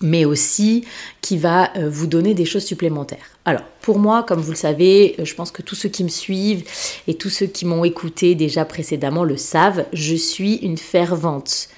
mais 0.00 0.24
aussi 0.24 0.84
qui 1.20 1.36
va 1.36 1.76
euh, 1.76 1.88
vous 1.88 2.06
donner 2.06 2.34
des 2.34 2.44
choses 2.44 2.64
supplémentaires. 2.64 3.30
Alors, 3.44 3.62
pour 3.80 3.98
moi, 3.98 4.22
comme 4.22 4.40
vous 4.40 4.52
le 4.52 4.56
savez, 4.56 5.16
je 5.22 5.34
pense 5.34 5.50
que 5.50 5.62
tous 5.62 5.74
ceux 5.74 5.88
qui 5.88 6.04
me 6.04 6.08
suivent 6.08 6.64
et 7.06 7.14
tous 7.14 7.30
ceux 7.30 7.46
qui 7.46 7.64
m'ont 7.64 7.84
écouté 7.84 8.34
déjà 8.34 8.64
précédemment 8.64 9.24
le 9.24 9.36
savent, 9.36 9.86
je 9.92 10.14
suis 10.14 10.56
une 10.56 10.78
fervente. 10.78 11.68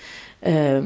alors, 0.43 0.83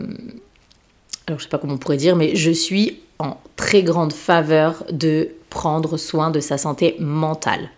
je 1.29 1.33
ne 1.33 1.39
sais 1.39 1.49
pas 1.49 1.59
comment 1.59 1.75
on 1.75 1.79
pourrait 1.79 1.97
dire, 1.97 2.17
mais 2.17 2.37
je 2.37 2.51
suis 2.51 3.01
en 3.19 3.39
très 3.57 3.83
grande 3.83 4.13
faveur 4.13 4.85
de 4.91 5.31
prendre 5.51 5.97
soin 5.97 6.31
de 6.31 6.41
sa 6.41 6.59
santé 6.59 6.97
mentale. 6.99 7.71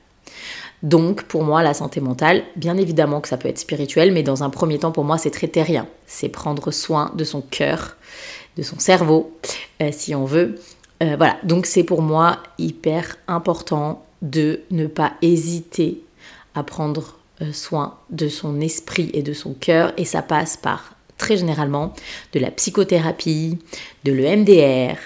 Donc 0.82 1.24
pour 1.24 1.42
moi, 1.42 1.62
la 1.62 1.74
santé 1.74 2.00
mentale, 2.00 2.44
bien 2.56 2.76
évidemment 2.76 3.20
que 3.20 3.28
ça 3.28 3.36
peut 3.36 3.48
être 3.48 3.58
spirituel, 3.58 4.12
mais 4.12 4.22
dans 4.22 4.42
un 4.42 4.50
premier 4.50 4.78
temps, 4.78 4.92
pour 4.92 5.04
moi, 5.04 5.18
c'est 5.18 5.30
très 5.30 5.48
terrien. 5.48 5.86
C'est 6.06 6.28
prendre 6.28 6.70
soin 6.70 7.12
de 7.14 7.24
son 7.24 7.40
cœur, 7.40 7.96
de 8.56 8.62
son 8.62 8.78
cerveau, 8.78 9.32
euh, 9.80 9.90
si 9.92 10.14
on 10.14 10.24
veut. 10.24 10.56
Euh, 11.02 11.16
voilà, 11.16 11.36
donc 11.44 11.66
c'est 11.66 11.84
pour 11.84 12.02
moi 12.02 12.38
hyper 12.58 13.16
important 13.28 14.04
de 14.22 14.60
ne 14.70 14.86
pas 14.86 15.12
hésiter 15.22 16.02
à 16.54 16.62
prendre 16.62 17.18
euh, 17.42 17.52
soin 17.52 17.98
de 18.10 18.28
son 18.28 18.60
esprit 18.60 19.10
et 19.12 19.22
de 19.22 19.34
son 19.34 19.52
cœur, 19.52 19.92
et 19.98 20.04
ça 20.04 20.22
passe 20.22 20.56
par 20.56 20.95
très 21.18 21.36
généralement 21.36 21.94
de 22.32 22.40
la 22.40 22.50
psychothérapie, 22.50 23.58
de 24.04 24.12
l'EMDR, 24.12 24.96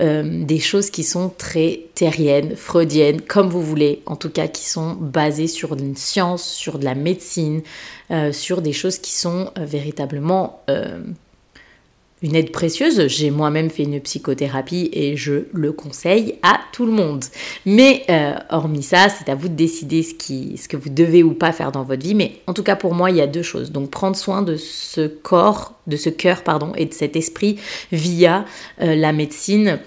euh, 0.00 0.44
des 0.44 0.60
choses 0.60 0.90
qui 0.90 1.02
sont 1.02 1.30
très 1.36 1.86
terriennes, 1.94 2.56
freudiennes, 2.56 3.20
comme 3.20 3.48
vous 3.48 3.62
voulez, 3.62 4.02
en 4.06 4.16
tout 4.16 4.30
cas 4.30 4.46
qui 4.46 4.64
sont 4.64 4.92
basées 4.92 5.46
sur 5.46 5.74
une 5.74 5.96
science, 5.96 6.44
sur 6.44 6.78
de 6.78 6.84
la 6.84 6.94
médecine, 6.94 7.62
euh, 8.10 8.32
sur 8.32 8.62
des 8.62 8.72
choses 8.72 8.98
qui 8.98 9.12
sont 9.12 9.50
euh, 9.58 9.64
véritablement 9.64 10.62
une 12.24 12.34
aide 12.34 12.50
précieuse. 12.52 13.06
J'ai 13.06 13.30
moi-même 13.30 13.68
fait 13.68 13.82
une 13.82 14.00
psychothérapie 14.00 14.88
et 14.94 15.14
je 15.14 15.44
le 15.52 15.72
conseille 15.72 16.36
à 16.42 16.58
tout 16.72 16.86
le 16.86 16.92
monde. 16.92 17.22
Mais 17.66 18.02
euh, 18.08 18.34
hormis 18.48 18.82
ça, 18.82 19.08
c'est 19.10 19.30
à 19.30 19.34
vous 19.34 19.48
de 19.48 19.54
décider 19.54 20.02
ce, 20.02 20.14
qui, 20.14 20.56
ce 20.56 20.66
que 20.66 20.78
vous 20.78 20.88
devez 20.88 21.22
ou 21.22 21.34
pas 21.34 21.52
faire 21.52 21.70
dans 21.70 21.82
votre 21.82 22.02
vie. 22.02 22.14
Mais 22.14 22.40
en 22.46 22.54
tout 22.54 22.62
cas, 22.62 22.76
pour 22.76 22.94
moi, 22.94 23.10
il 23.10 23.18
y 23.18 23.20
a 23.20 23.26
deux 23.26 23.42
choses. 23.42 23.70
Donc 23.70 23.90
prendre 23.90 24.16
soin 24.16 24.40
de 24.40 24.56
ce 24.56 25.06
corps, 25.06 25.74
de 25.86 25.98
ce 25.98 26.08
cœur, 26.08 26.42
pardon, 26.42 26.72
et 26.76 26.86
de 26.86 26.94
cet 26.94 27.14
esprit 27.14 27.58
via 27.92 28.46
euh, 28.80 28.94
la 28.94 29.12
médecine 29.12 29.78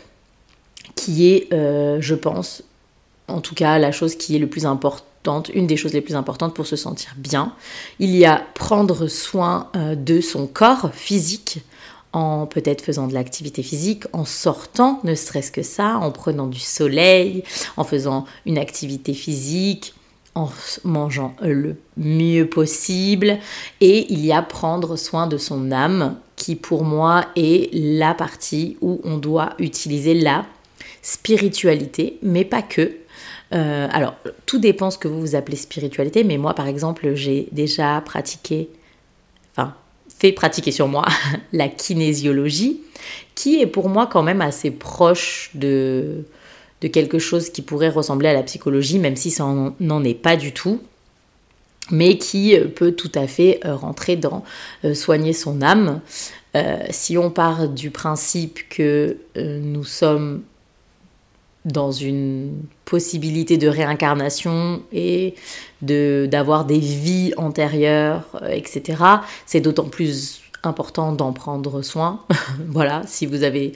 qui 0.96 1.30
est, 1.30 1.52
euh, 1.54 1.98
je 2.02 2.14
pense, 2.14 2.64
en 3.28 3.42
tout 3.42 3.56
cas, 3.56 3.80
la 3.80 3.92
chose 3.92 4.16
qui 4.16 4.36
est 4.36 4.40
le 4.40 4.48
plus 4.48 4.68
importante 4.68 5.04
une 5.54 5.68
des 5.68 5.76
choses 5.76 5.92
les 5.92 6.00
plus 6.00 6.16
importantes 6.16 6.54
pour 6.54 6.66
se 6.66 6.78
sentir 6.78 7.14
bien. 7.18 7.52
Il 8.00 8.16
y 8.16 8.26
a 8.26 8.42
prendre 8.54 9.08
soin 9.08 9.70
de 9.76 10.22
son 10.22 10.48
corps 10.48 10.92
physique 10.94 11.60
peut-être 12.50 12.82
faisant 12.82 13.08
de 13.08 13.14
l'activité 13.14 13.64
physique, 13.64 14.06
en 14.14 14.26
sortant, 14.26 15.00
ne 15.04 15.16
serait-ce 15.16 15.52
que 15.52 15.64
ça, 15.64 15.98
en 15.98 16.12
prenant 16.12 16.48
du 16.48 16.60
soleil, 16.60 17.44
en 17.76 17.84
faisant 17.84 18.26
une 18.46 18.58
activité 18.58 19.14
physique, 19.14 19.94
en 20.36 20.50
mangeant 20.84 21.36
le 21.42 21.78
mieux 21.98 22.48
possible. 22.48 23.40
Et 23.82 24.12
il 24.14 24.26
y 24.26 24.32
a 24.32 24.42
prendre 24.42 24.96
soin 24.96 25.28
de 25.28 25.38
son 25.38 25.72
âme, 25.72 26.18
qui 26.36 26.56
pour 26.56 26.84
moi 26.84 27.26
est 27.36 27.74
la 27.74 28.14
partie 28.14 28.78
où 28.82 29.02
on 29.04 29.18
doit 29.18 29.54
utiliser 29.58 30.14
la 30.14 30.46
spiritualité, 31.02 32.20
mais 32.22 32.46
pas 32.46 32.62
que. 32.62 32.98
Euh, 33.54 33.88
alors, 33.92 34.16
tout 34.46 34.60
dépend 34.60 34.92
ce 34.92 34.98
que 34.98 35.08
vous 35.08 35.20
vous 35.20 35.36
appelez 35.36 35.58
spiritualité, 35.58 36.24
mais 36.24 36.38
moi, 36.38 36.54
par 36.54 36.68
exemple, 36.68 37.16
j'ai 37.16 37.48
déjà 37.52 38.02
pratiqué, 38.02 38.70
enfin, 39.56 39.74
fait 40.20 40.32
pratiquer 40.32 40.72
sur 40.72 40.88
moi 40.88 41.06
la 41.54 41.68
kinésiologie, 41.68 42.82
qui 43.36 43.62
est 43.62 43.68
pour 43.68 43.90
moi 43.90 44.08
quand 44.08 44.24
même 44.24 44.42
assez 44.42 44.72
proche 44.72 45.52
de, 45.54 46.24
quelque 46.82 47.20
chose 47.20 47.50
qui 47.50 47.62
pourrait 47.62 47.90
ressembler 47.90 48.30
à 48.30 48.34
la 48.34 48.44
psychologie, 48.44 49.00
même 49.00 49.16
si 49.16 49.32
ça 49.32 49.46
n'en 49.80 50.04
est 50.04 50.14
pas 50.14 50.36
du 50.36 50.54
tout, 50.54 50.82
mais 51.92 52.18
qui 52.18 52.56
euh, 52.56 52.66
peut 52.66 52.92
tout 52.92 53.12
à 53.16 53.28
fait 53.28 53.60
euh, 53.66 53.76
rentrer 53.76 54.16
dans 54.16 54.44
euh, 54.84 54.94
soigner 54.94 55.34
son 55.34 55.62
âme. 55.62 56.02
si 56.90 57.20
on 57.20 57.30
part 57.30 57.70
du 57.70 57.92
principe 57.92 58.68
que 58.68 59.18
nous 59.36 59.84
sommes 59.84 60.42
dans 61.68 61.92
une 61.92 62.64
possibilité 62.86 63.58
de 63.58 63.68
réincarnation 63.68 64.82
et 64.92 65.36
d'avoir 65.82 66.66
des 66.66 66.80
vies 66.80 67.34
antérieures, 67.38 68.24
euh, 68.42 68.50
etc. 68.50 69.04
C'est 69.46 69.60
d'autant 69.60 69.90
plus 69.90 70.42
important 70.64 71.12
d'en 71.12 71.34
prendre 71.34 71.82
soin. 71.82 72.22
voilà, 72.70 73.02
si 73.06 73.26
vous 73.26 73.44
avez 73.44 73.74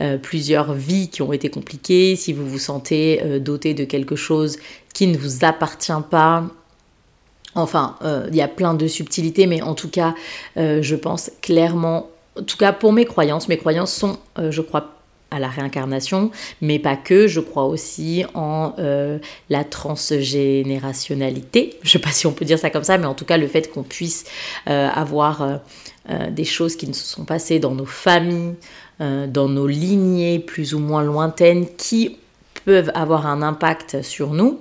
euh, 0.00 0.18
plusieurs 0.18 0.74
vies 0.74 1.08
qui 1.08 1.22
ont 1.22 1.32
été 1.32 1.48
compliquées, 1.48 2.16
si 2.16 2.32
vous 2.32 2.46
vous 2.46 2.58
sentez 2.58 3.22
euh, 3.22 3.38
doté 3.38 3.72
de 3.72 3.84
quelque 3.84 4.16
chose 4.16 4.58
qui 4.92 5.06
ne 5.06 5.16
vous 5.16 5.44
appartient 5.44 5.92
pas. 6.10 6.44
Enfin, 7.54 7.96
il 8.28 8.36
y 8.36 8.42
a 8.42 8.46
plein 8.46 8.74
de 8.74 8.86
subtilités, 8.86 9.46
mais 9.46 9.62
en 9.62 9.74
tout 9.74 9.88
cas, 9.88 10.14
je 10.56 10.94
pense 10.94 11.32
clairement, 11.40 12.08
en 12.38 12.42
tout 12.42 12.56
cas 12.56 12.72
pour 12.72 12.92
mes 12.92 13.04
croyances, 13.04 13.48
mes 13.48 13.56
croyances 13.56 13.92
sont, 13.92 14.18
je 14.38 14.60
crois, 14.60 14.97
à 15.30 15.38
la 15.38 15.48
réincarnation, 15.48 16.30
mais 16.60 16.78
pas 16.78 16.96
que. 16.96 17.26
Je 17.26 17.40
crois 17.40 17.64
aussi 17.64 18.24
en 18.34 18.74
euh, 18.78 19.18
la 19.50 19.64
transgénérationnalité. 19.64 21.76
Je 21.82 21.88
ne 21.88 21.92
sais 21.92 21.98
pas 21.98 22.10
si 22.10 22.26
on 22.26 22.32
peut 22.32 22.44
dire 22.44 22.58
ça 22.58 22.68
comme 22.70 22.84
ça, 22.84 22.98
mais 22.98 23.06
en 23.06 23.14
tout 23.14 23.24
cas 23.24 23.36
le 23.36 23.46
fait 23.46 23.70
qu'on 23.70 23.82
puisse 23.82 24.24
euh, 24.68 24.88
avoir 24.88 25.42
euh, 25.42 25.56
des 26.30 26.44
choses 26.44 26.76
qui 26.76 26.88
ne 26.88 26.94
se 26.94 27.04
sont 27.04 27.24
passées 27.24 27.58
dans 27.58 27.74
nos 27.74 27.84
familles, 27.84 28.54
dans 29.00 29.48
nos 29.48 29.68
lignées 29.68 30.40
plus 30.40 30.74
ou 30.74 30.80
moins 30.80 31.04
lointaines, 31.04 31.66
qui 31.76 32.16
peuvent 32.64 32.90
avoir 32.94 33.26
un 33.26 33.42
impact 33.42 34.02
sur 34.02 34.32
nous. 34.32 34.58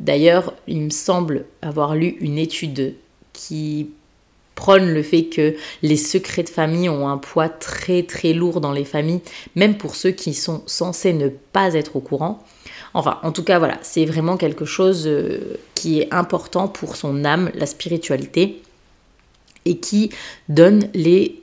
D'ailleurs, 0.00 0.54
il 0.66 0.80
me 0.80 0.90
semble 0.90 1.44
avoir 1.62 1.94
lu 1.94 2.16
une 2.20 2.38
étude 2.38 2.96
qui 3.32 3.90
prône 4.60 4.92
le 4.92 5.02
fait 5.02 5.24
que 5.24 5.54
les 5.80 5.96
secrets 5.96 6.42
de 6.42 6.50
famille 6.50 6.90
ont 6.90 7.08
un 7.08 7.16
poids 7.16 7.48
très 7.48 8.02
très 8.02 8.34
lourd 8.34 8.60
dans 8.60 8.72
les 8.72 8.84
familles, 8.84 9.22
même 9.56 9.78
pour 9.78 9.94
ceux 9.94 10.10
qui 10.10 10.34
sont 10.34 10.62
censés 10.66 11.14
ne 11.14 11.28
pas 11.28 11.72
être 11.72 11.96
au 11.96 12.00
courant. 12.00 12.44
Enfin, 12.92 13.18
en 13.22 13.32
tout 13.32 13.42
cas, 13.42 13.58
voilà, 13.58 13.78
c'est 13.80 14.04
vraiment 14.04 14.36
quelque 14.36 14.66
chose 14.66 15.04
euh, 15.06 15.56
qui 15.74 16.00
est 16.00 16.12
important 16.12 16.68
pour 16.68 16.96
son 16.96 17.24
âme, 17.24 17.50
la 17.54 17.64
spiritualité, 17.64 18.60
et 19.64 19.78
qui 19.78 20.10
donne 20.50 20.90
les, 20.92 21.40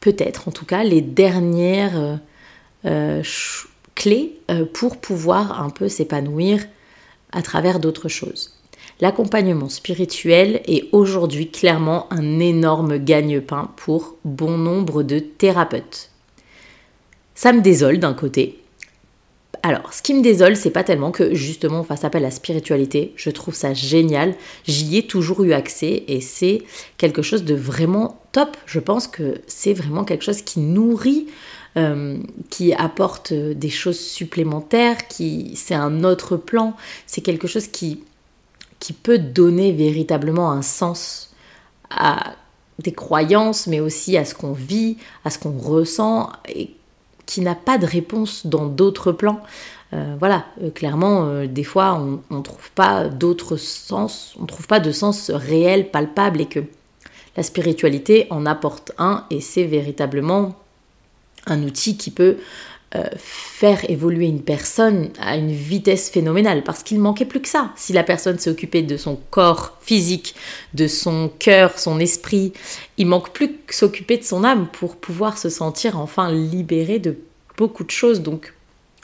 peut-être 0.00 0.46
en 0.46 0.50
tout 0.50 0.66
cas, 0.66 0.84
les 0.84 1.00
dernières 1.00 1.98
euh, 1.98 2.16
euh, 2.84 3.22
clés 3.94 4.38
pour 4.74 4.98
pouvoir 4.98 5.62
un 5.62 5.70
peu 5.70 5.88
s'épanouir 5.88 6.60
à 7.32 7.40
travers 7.40 7.80
d'autres 7.80 8.08
choses. 8.08 8.61
L'accompagnement 9.02 9.68
spirituel 9.68 10.62
est 10.64 10.84
aujourd'hui 10.92 11.50
clairement 11.50 12.06
un 12.12 12.38
énorme 12.38 12.98
gagne-pain 12.98 13.72
pour 13.74 14.14
bon 14.24 14.56
nombre 14.56 15.02
de 15.02 15.18
thérapeutes. 15.18 16.10
Ça 17.34 17.52
me 17.52 17.62
désole 17.62 17.98
d'un 17.98 18.14
côté. 18.14 18.60
Alors, 19.64 19.92
ce 19.92 20.02
qui 20.02 20.14
me 20.14 20.22
désole, 20.22 20.54
c'est 20.54 20.70
pas 20.70 20.84
tellement 20.84 21.10
que 21.10 21.34
justement 21.34 21.80
on 21.80 21.82
fasse 21.82 22.04
appel 22.04 22.22
à 22.22 22.28
la 22.28 22.30
spiritualité. 22.30 23.12
Je 23.16 23.30
trouve 23.30 23.56
ça 23.56 23.74
génial. 23.74 24.36
J'y 24.68 24.98
ai 24.98 25.02
toujours 25.04 25.42
eu 25.42 25.52
accès 25.52 26.04
et 26.06 26.20
c'est 26.20 26.62
quelque 26.96 27.22
chose 27.22 27.42
de 27.42 27.56
vraiment 27.56 28.22
top. 28.30 28.56
Je 28.66 28.78
pense 28.78 29.08
que 29.08 29.40
c'est 29.48 29.74
vraiment 29.74 30.04
quelque 30.04 30.22
chose 30.24 30.42
qui 30.42 30.60
nourrit 30.60 31.26
euh, 31.76 32.18
qui 32.50 32.72
apporte 32.72 33.32
des 33.32 33.70
choses 33.70 33.98
supplémentaires, 33.98 35.08
qui 35.08 35.56
c'est 35.56 35.74
un 35.74 36.04
autre 36.04 36.36
plan, 36.36 36.76
c'est 37.06 37.22
quelque 37.22 37.48
chose 37.48 37.66
qui 37.66 38.04
qui 38.82 38.92
peut 38.92 39.20
donner 39.20 39.70
véritablement 39.70 40.50
un 40.50 40.60
sens 40.60 41.32
à 41.88 42.34
des 42.80 42.90
croyances, 42.90 43.68
mais 43.68 43.78
aussi 43.78 44.16
à 44.16 44.24
ce 44.24 44.34
qu'on 44.34 44.52
vit, 44.52 44.96
à 45.24 45.30
ce 45.30 45.38
qu'on 45.38 45.56
ressent. 45.56 46.32
Et 46.48 46.74
qui 47.26 47.40
n'a 47.40 47.54
pas 47.54 47.78
de 47.78 47.86
réponse 47.86 48.44
dans 48.44 48.66
d'autres 48.66 49.12
plans. 49.12 49.40
Euh, 49.92 50.16
voilà, 50.18 50.46
euh, 50.60 50.70
clairement, 50.70 51.26
euh, 51.26 51.46
des 51.46 51.62
fois, 51.62 51.94
on 51.94 52.36
ne 52.36 52.42
trouve 52.42 52.72
pas 52.72 53.08
d'autres 53.08 53.56
sens, 53.56 54.34
on 54.38 54.42
ne 54.42 54.46
trouve 54.48 54.66
pas 54.66 54.80
de 54.80 54.90
sens 54.90 55.30
réel, 55.30 55.90
palpable, 55.92 56.40
et 56.40 56.46
que 56.46 56.60
la 57.36 57.44
spiritualité 57.44 58.26
en 58.30 58.44
apporte 58.44 58.90
un, 58.98 59.24
et 59.30 59.40
c'est 59.40 59.64
véritablement 59.64 60.56
un 61.46 61.62
outil 61.62 61.96
qui 61.96 62.10
peut 62.10 62.36
faire 63.16 63.88
évoluer 63.88 64.26
une 64.26 64.42
personne 64.42 65.10
à 65.18 65.36
une 65.36 65.50
vitesse 65.50 66.10
phénoménale, 66.10 66.62
parce 66.62 66.82
qu'il 66.82 66.98
manquait 66.98 67.24
plus 67.24 67.40
que 67.40 67.48
ça. 67.48 67.72
Si 67.76 67.92
la 67.92 68.04
personne 68.04 68.38
s'est 68.38 68.50
occupée 68.50 68.82
de 68.82 68.96
son 68.96 69.18
corps 69.30 69.78
physique, 69.80 70.34
de 70.74 70.86
son 70.86 71.30
cœur, 71.38 71.78
son 71.78 71.98
esprit, 71.98 72.52
il 72.98 73.06
manque 73.06 73.30
plus 73.30 73.56
que 73.66 73.74
s'occuper 73.74 74.18
de 74.18 74.24
son 74.24 74.44
âme 74.44 74.68
pour 74.72 74.96
pouvoir 74.96 75.38
se 75.38 75.48
sentir 75.48 75.98
enfin 75.98 76.30
libéré 76.30 76.98
de 76.98 77.16
beaucoup 77.56 77.84
de 77.84 77.90
choses. 77.90 78.20
Donc 78.20 78.52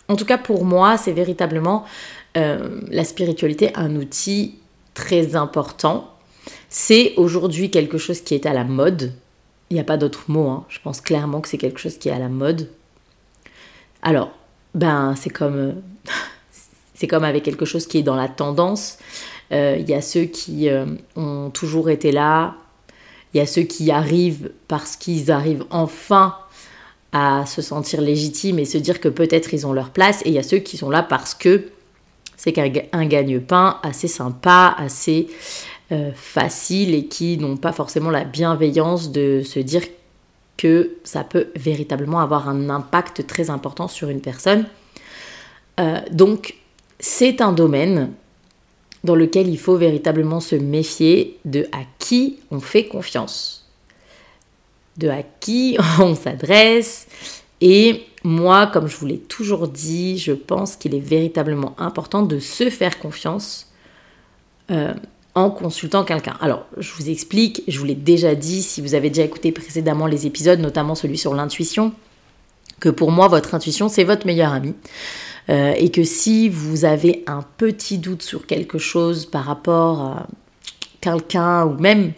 en 0.08 0.16
tout 0.16 0.24
cas, 0.24 0.38
pour 0.38 0.64
moi, 0.64 0.96
c'est 0.96 1.12
véritablement 1.12 1.84
euh, 2.36 2.80
la 2.88 3.04
spiritualité 3.04 3.70
un 3.74 3.94
outil 3.96 4.56
très 4.94 5.36
important. 5.36 6.14
C'est 6.70 7.14
aujourd'hui 7.16 7.70
quelque 7.70 7.98
chose 7.98 8.20
qui 8.20 8.34
est 8.34 8.46
à 8.46 8.54
la 8.54 8.64
mode. 8.64 9.12
Il 9.70 9.74
n'y 9.74 9.80
a 9.80 9.84
pas 9.84 9.98
d'autre 9.98 10.24
mot. 10.28 10.48
Hein. 10.48 10.64
Je 10.68 10.78
pense 10.82 11.00
clairement 11.02 11.40
que 11.40 11.48
c'est 11.48 11.58
quelque 11.58 11.78
chose 11.78 11.98
qui 11.98 12.08
est 12.08 12.12
à 12.12 12.18
la 12.18 12.30
mode. 12.30 12.70
Alors, 14.02 14.30
ben, 14.74 15.14
c'est 15.16 15.30
comme, 15.30 15.56
euh, 15.56 15.72
c'est 16.94 17.06
comme 17.06 17.24
avec 17.24 17.42
quelque 17.42 17.64
chose 17.64 17.86
qui 17.86 17.98
est 17.98 18.02
dans 18.02 18.16
la 18.16 18.28
tendance. 18.28 18.98
Euh, 19.52 19.76
il 19.78 19.88
y 19.88 19.94
a 19.94 20.02
ceux 20.02 20.24
qui 20.24 20.68
ont 21.16 21.50
toujours 21.50 21.90
été 21.90 22.12
là. 22.12 22.54
Il 23.32 23.38
y 23.38 23.40
a 23.40 23.46
ceux 23.46 23.62
qui 23.62 23.90
arrivent 23.90 24.52
parce 24.68 24.96
qu'ils 24.96 25.30
arrivent 25.30 25.64
enfin 25.70 26.36
à 27.12 27.46
se 27.46 27.62
sentir 27.62 28.00
légitime 28.00 28.58
et 28.58 28.64
se 28.64 28.78
dire 28.78 29.00
que 29.00 29.08
peut-être 29.08 29.54
ils 29.54 29.66
ont 29.66 29.72
leur 29.72 29.90
place. 29.90 30.22
Et 30.22 30.28
il 30.28 30.34
y 30.34 30.38
a 30.38 30.42
ceux 30.42 30.58
qui 30.58 30.76
sont 30.76 30.90
là 30.90 31.02
parce 31.02 31.34
que 31.34 31.68
c'est 32.36 32.56
un 32.92 33.06
gagne-pain 33.06 33.78
assez 33.82 34.08
sympa, 34.08 34.74
assez 34.78 35.28
euh, 35.90 36.12
facile 36.14 36.94
et 36.94 37.06
qui 37.06 37.38
n'ont 37.38 37.56
pas 37.56 37.72
forcément 37.72 38.10
la 38.10 38.24
bienveillance 38.24 39.10
de 39.10 39.42
se 39.42 39.58
dire 39.58 39.82
que 40.58 40.96
ça 41.04 41.24
peut 41.24 41.46
véritablement 41.56 42.20
avoir 42.20 42.48
un 42.48 42.68
impact 42.68 43.26
très 43.26 43.48
important 43.48 43.88
sur 43.88 44.10
une 44.10 44.20
personne. 44.20 44.66
Euh, 45.80 46.00
donc 46.10 46.56
c'est 47.00 47.40
un 47.40 47.52
domaine 47.52 48.10
dans 49.04 49.14
lequel 49.14 49.48
il 49.48 49.58
faut 49.58 49.76
véritablement 49.76 50.40
se 50.40 50.56
méfier 50.56 51.38
de 51.46 51.66
à 51.72 51.78
qui 51.98 52.40
on 52.50 52.60
fait 52.60 52.86
confiance 52.86 53.58
de 54.98 55.08
à 55.08 55.22
qui 55.22 55.78
on 56.00 56.14
s'adresse. 56.14 57.06
Et 57.60 58.04
moi, 58.24 58.66
comme 58.66 58.88
je 58.88 58.96
vous 58.96 59.06
l'ai 59.06 59.18
toujours 59.18 59.68
dit, 59.68 60.18
je 60.18 60.32
pense 60.32 60.76
qu'il 60.76 60.94
est 60.94 61.00
véritablement 61.00 61.74
important 61.78 62.22
de 62.22 62.38
se 62.38 62.68
faire 62.68 62.98
confiance 62.98 63.72
euh, 64.70 64.92
en 65.38 65.50
consultant 65.50 66.04
quelqu'un. 66.04 66.36
Alors, 66.40 66.66
je 66.76 66.92
vous 66.94 67.08
explique, 67.08 67.62
je 67.68 67.78
vous 67.78 67.84
l'ai 67.84 67.94
déjà 67.94 68.34
dit, 68.34 68.62
si 68.62 68.80
vous 68.80 68.94
avez 68.94 69.08
déjà 69.08 69.22
écouté 69.22 69.52
précédemment 69.52 70.06
les 70.06 70.26
épisodes, 70.26 70.60
notamment 70.60 70.94
celui 70.94 71.18
sur 71.18 71.34
l'intuition, 71.34 71.92
que 72.80 72.88
pour 72.88 73.10
moi, 73.10 73.28
votre 73.28 73.54
intuition, 73.54 73.88
c'est 73.88 74.04
votre 74.04 74.26
meilleur 74.26 74.52
ami. 74.52 74.74
Euh, 75.50 75.72
et 75.76 75.90
que 75.90 76.04
si 76.04 76.48
vous 76.48 76.84
avez 76.84 77.24
un 77.26 77.42
petit 77.56 77.98
doute 77.98 78.22
sur 78.22 78.46
quelque 78.46 78.78
chose 78.78 79.24
par 79.24 79.44
rapport 79.44 80.00
à 80.00 80.26
quelqu'un 81.00 81.64
ou 81.64 81.78
même 81.80 82.12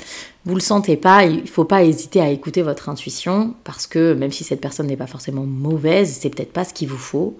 vous 0.44 0.54
le 0.54 0.60
sentez 0.60 0.96
pas, 0.96 1.24
il 1.24 1.46
faut 1.48 1.64
pas 1.64 1.84
hésiter 1.84 2.20
à 2.20 2.30
écouter 2.30 2.62
votre 2.62 2.88
intuition 2.88 3.54
parce 3.62 3.86
que 3.86 4.14
même 4.14 4.32
si 4.32 4.42
cette 4.42 4.60
personne 4.60 4.86
n'est 4.86 4.96
pas 4.96 5.06
forcément 5.06 5.44
mauvaise, 5.44 6.18
c'est 6.20 6.30
peut-être 6.30 6.52
pas 6.52 6.64
ce 6.64 6.74
qu'il 6.74 6.88
vous 6.88 6.98
faut. 6.98 7.38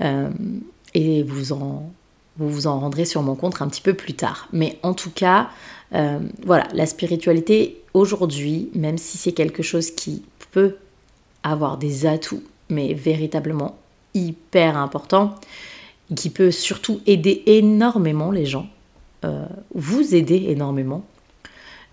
Euh, 0.00 0.30
et 0.94 1.22
vous 1.22 1.52
en, 1.52 1.92
vous 2.38 2.48
vous 2.48 2.66
en 2.66 2.80
rendrez 2.80 3.04
sur 3.04 3.22
mon 3.22 3.34
compte 3.34 3.60
un 3.60 3.68
petit 3.68 3.82
peu 3.82 3.94
plus 3.94 4.14
tard. 4.14 4.48
Mais 4.52 4.78
en 4.82 4.94
tout 4.94 5.10
cas, 5.10 5.50
euh, 5.94 6.18
voilà, 6.44 6.66
la 6.72 6.86
spiritualité 6.86 7.82
aujourd'hui, 7.94 8.70
même 8.74 8.98
si 8.98 9.18
c'est 9.18 9.32
quelque 9.32 9.62
chose 9.62 9.90
qui 9.90 10.22
peut 10.50 10.76
avoir 11.42 11.76
des 11.76 12.06
atouts, 12.06 12.42
mais 12.70 12.94
véritablement 12.94 13.76
hyper 14.14 14.76
important, 14.76 15.34
qui 16.14 16.30
peut 16.30 16.50
surtout 16.50 17.00
aider 17.06 17.42
énormément 17.46 18.30
les 18.30 18.46
gens, 18.46 18.66
euh, 19.24 19.46
vous 19.74 20.14
aider 20.14 20.46
énormément, 20.48 21.04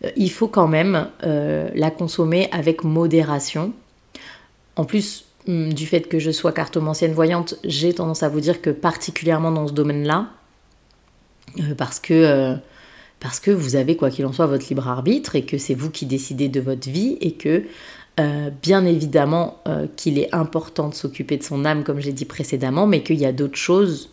euh, 0.06 0.12
il 0.16 0.32
faut 0.32 0.48
quand 0.48 0.68
même 0.68 1.10
la 1.22 1.92
consommer 1.92 2.50
avec 2.52 2.84
modération. 2.84 3.74
En 4.76 4.86
plus 4.86 5.26
du 5.48 5.86
fait 5.86 6.02
que 6.02 6.20
je 6.20 6.32
sois 6.32 6.52
cartomancienne 6.52 7.14
voyante, 7.14 7.56
j'ai 7.64 7.94
tendance 7.94 8.24
à 8.24 8.30
vous 8.30 8.40
dire 8.40 8.62
que 8.62 8.70
particulièrement 8.70 9.52
dans 9.52 9.68
ce 9.68 9.74
domaine-là, 9.74 10.30
euh, 11.60 11.76
parce 11.76 12.00
que 12.00 12.56
parce 13.20 13.40
que 13.40 13.52
vous 13.52 13.76
avez 13.76 13.98
quoi 13.98 14.12
qu'il 14.12 14.26
en 14.26 14.32
soit 14.32 14.46
votre 14.46 14.68
libre 14.70 14.88
arbitre 14.88 15.36
et 15.36 15.44
que 15.44 15.58
c'est 15.58 15.74
vous 15.74 15.90
qui 15.90 16.06
décidez 16.06 16.48
de 16.48 16.62
votre 16.62 16.90
vie 16.90 17.18
et 17.20 17.34
que 17.34 17.64
bien 18.62 18.86
évidemment 18.86 19.62
qu'il 19.96 20.20
est 20.20 20.34
important 20.34 20.90
de 20.90 20.94
s'occuper 20.94 21.38
de 21.38 21.44
son 21.44 21.64
âme 21.64 21.84
comme 21.84 22.00
j'ai 22.00 22.12
dit 22.12 22.26
précédemment, 22.26 22.86
mais 22.86 23.02
qu'il 23.02 23.18
y 23.18 23.26
a 23.26 23.32
d'autres 23.32 23.58
choses 23.58 24.10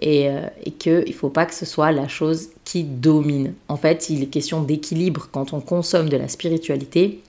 et, 0.00 0.28
euh, 0.28 0.42
et 0.64 0.70
qu'il 0.72 1.04
ne 1.06 1.12
faut 1.12 1.30
pas 1.30 1.46
que 1.46 1.54
ce 1.54 1.66
soit 1.66 1.92
la 1.92 2.08
chose 2.08 2.50
qui 2.64 2.84
domine. 2.84 3.54
En 3.68 3.76
fait, 3.76 4.10
il 4.10 4.22
est 4.22 4.26
question 4.26 4.62
d'équilibre. 4.62 5.28
Quand 5.32 5.52
on 5.52 5.60
consomme 5.60 6.08
de 6.08 6.16
la 6.16 6.28
spiritualité, 6.28 7.20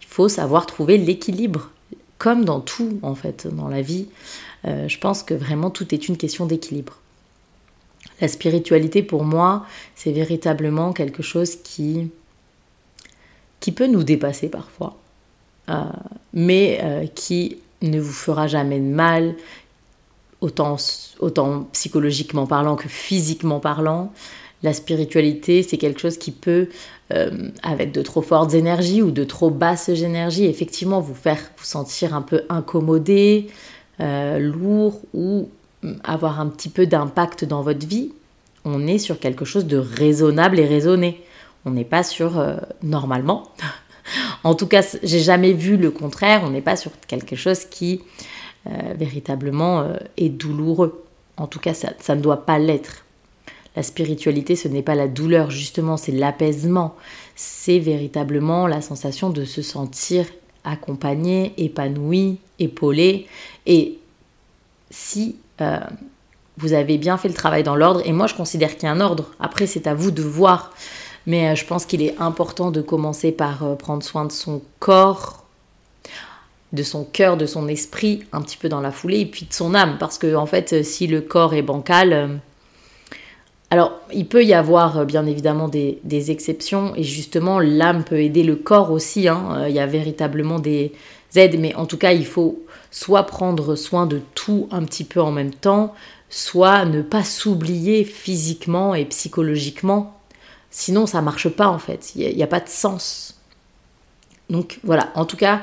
il 0.00 0.06
faut 0.06 0.28
savoir 0.28 0.66
trouver 0.66 0.98
l'équilibre, 0.98 1.70
comme 2.18 2.44
dans 2.44 2.60
tout, 2.60 2.98
en 3.02 3.14
fait, 3.14 3.46
dans 3.46 3.68
la 3.68 3.82
vie. 3.82 4.08
Euh, 4.66 4.88
je 4.88 4.98
pense 4.98 5.22
que 5.22 5.34
vraiment 5.34 5.70
tout 5.70 5.94
est 5.94 6.08
une 6.08 6.16
question 6.16 6.46
d'équilibre. 6.46 6.98
La 8.20 8.28
spiritualité, 8.28 9.02
pour 9.02 9.24
moi, 9.24 9.64
c'est 9.94 10.12
véritablement 10.12 10.92
quelque 10.92 11.22
chose 11.22 11.56
qui, 11.56 12.10
qui 13.60 13.70
peut 13.70 13.86
nous 13.86 14.02
dépasser 14.02 14.48
parfois, 14.48 14.96
euh, 15.68 15.84
mais 16.32 17.10
qui 17.14 17.58
ne 17.82 18.00
vous 18.00 18.12
fera 18.12 18.48
jamais 18.48 18.80
de 18.80 18.84
mal, 18.84 19.36
autant 20.40 20.76
psychologiquement 21.72 22.46
parlant 22.46 22.76
que 22.76 22.88
physiquement 22.88 23.60
parlant. 23.60 24.12
La 24.62 24.72
spiritualité, 24.72 25.62
c'est 25.62 25.78
quelque 25.78 26.00
chose 26.00 26.18
qui 26.18 26.32
peut, 26.32 26.68
euh, 27.12 27.50
avec 27.62 27.92
de 27.92 28.02
trop 28.02 28.22
fortes 28.22 28.54
énergies 28.54 29.02
ou 29.02 29.12
de 29.12 29.22
trop 29.22 29.50
basses 29.50 29.88
énergies, 29.88 30.46
effectivement 30.46 31.00
vous 31.00 31.14
faire 31.14 31.38
vous 31.56 31.64
sentir 31.64 32.12
un 32.12 32.22
peu 32.22 32.42
incommodé, 32.48 33.46
euh, 34.00 34.38
lourd 34.40 35.00
ou 35.14 35.48
mm, 35.82 35.92
avoir 36.02 36.40
un 36.40 36.48
petit 36.48 36.70
peu 36.70 36.86
d'impact 36.86 37.44
dans 37.44 37.62
votre 37.62 37.86
vie. 37.86 38.10
On 38.64 38.88
est 38.88 38.98
sur 38.98 39.20
quelque 39.20 39.44
chose 39.44 39.66
de 39.66 39.76
raisonnable 39.76 40.58
et 40.58 40.66
raisonné. 40.66 41.22
On 41.64 41.70
n'est 41.70 41.84
pas 41.84 42.02
sur 42.02 42.40
euh, 42.40 42.56
normalement. 42.82 43.52
en 44.42 44.54
tout 44.54 44.66
cas, 44.66 44.82
j'ai 45.04 45.20
jamais 45.20 45.52
vu 45.52 45.76
le 45.76 45.92
contraire. 45.92 46.42
On 46.44 46.50
n'est 46.50 46.60
pas 46.60 46.76
sur 46.76 46.90
quelque 47.06 47.36
chose 47.36 47.64
qui 47.64 48.02
véritablement 48.98 49.92
est 50.18 50.28
douloureux. 50.28 51.02
En 51.38 51.46
tout 51.46 51.58
cas, 51.58 51.72
ça 51.72 52.14
ne 52.14 52.20
doit 52.20 52.44
pas 52.44 52.58
l'être. 52.58 53.06
La 53.76 53.82
spiritualité, 53.82 54.56
ce 54.56 54.68
n'est 54.68 54.82
pas 54.82 54.94
la 54.94 55.08
douleur, 55.08 55.50
justement, 55.50 55.96
c'est 55.96 56.12
l'apaisement. 56.12 56.96
C'est 57.36 57.78
véritablement 57.78 58.66
la 58.66 58.80
sensation 58.80 59.30
de 59.30 59.44
se 59.44 59.62
sentir 59.62 60.26
accompagné, 60.64 61.54
épanoui, 61.56 62.38
épaulé. 62.58 63.26
Et 63.66 63.98
si 64.90 65.36
euh, 65.60 65.78
vous 66.56 66.72
avez 66.72 66.98
bien 66.98 67.16
fait 67.16 67.28
le 67.28 67.34
travail 67.34 67.62
dans 67.62 67.76
l'ordre, 67.76 68.02
et 68.04 68.12
moi 68.12 68.26
je 68.26 68.34
considère 68.34 68.74
qu'il 68.74 68.84
y 68.84 68.86
a 68.86 68.92
un 68.92 69.00
ordre, 69.00 69.30
après 69.38 69.66
c'est 69.66 69.86
à 69.86 69.94
vous 69.94 70.10
de 70.10 70.22
voir, 70.22 70.72
mais 71.26 71.54
je 71.56 71.64
pense 71.64 71.86
qu'il 71.86 72.02
est 72.02 72.18
important 72.18 72.70
de 72.70 72.80
commencer 72.80 73.32
par 73.32 73.76
prendre 73.76 74.02
soin 74.02 74.24
de 74.24 74.32
son 74.32 74.62
corps, 74.80 75.44
de 76.72 76.82
son 76.82 77.04
cœur, 77.04 77.36
de 77.36 77.46
son 77.46 77.68
esprit, 77.68 78.24
un 78.32 78.42
petit 78.42 78.56
peu 78.56 78.68
dans 78.68 78.80
la 78.80 78.90
foulée, 78.90 79.20
et 79.20 79.26
puis 79.26 79.46
de 79.46 79.52
son 79.52 79.74
âme, 79.74 79.96
parce 79.98 80.18
que 80.18 80.34
en 80.34 80.46
fait, 80.46 80.84
si 80.84 81.06
le 81.06 81.20
corps 81.20 81.54
est 81.54 81.62
bancal, 81.62 82.12
euh, 82.12 82.28
alors 83.70 84.00
il 84.12 84.26
peut 84.26 84.44
y 84.44 84.54
avoir 84.54 84.98
euh, 84.98 85.04
bien 85.04 85.26
évidemment 85.26 85.68
des, 85.68 86.30
exceptions, 86.30 86.94
et 86.96 87.02
justement 87.02 87.60
l'âme 87.60 88.04
peut 88.04 88.20
aider 88.20 88.42
le 88.42 88.56
corps 88.56 88.90
aussi, 88.90 89.28
hein. 89.28 89.58
euh, 89.58 89.68
il 89.68 89.74
y 89.74 89.80
a 89.80 89.86
véritablement 89.86 90.58
des 90.58 90.92
aides, 91.36 91.58
mais 91.58 91.74
en 91.74 91.86
tout 91.86 91.98
cas 91.98 92.12
il 92.12 92.26
faut 92.26 92.62
soit 92.90 93.24
prendre 93.24 93.76
soin 93.76 94.06
de 94.06 94.20
tout 94.34 94.68
un 94.70 94.82
petit 94.84 95.04
peu 95.04 95.20
en 95.20 95.30
même 95.30 95.52
temps, 95.52 95.94
soit 96.30 96.86
ne 96.86 97.02
pas 97.02 97.24
s'oublier 97.24 98.04
physiquement 98.04 98.94
et 98.94 99.04
psychologiquement, 99.04 100.18
sinon 100.70 101.06
ça 101.06 101.20
marche 101.20 101.48
pas 101.48 101.68
en 101.68 101.78
fait, 101.78 102.12
il 102.16 102.34
n'y 102.34 102.42
a 102.42 102.48
pas 102.48 102.60
de 102.60 102.68
sens. 102.68 103.34
Donc 104.48 104.80
voilà, 104.82 105.10
en 105.14 105.26
tout 105.26 105.36
cas, 105.36 105.60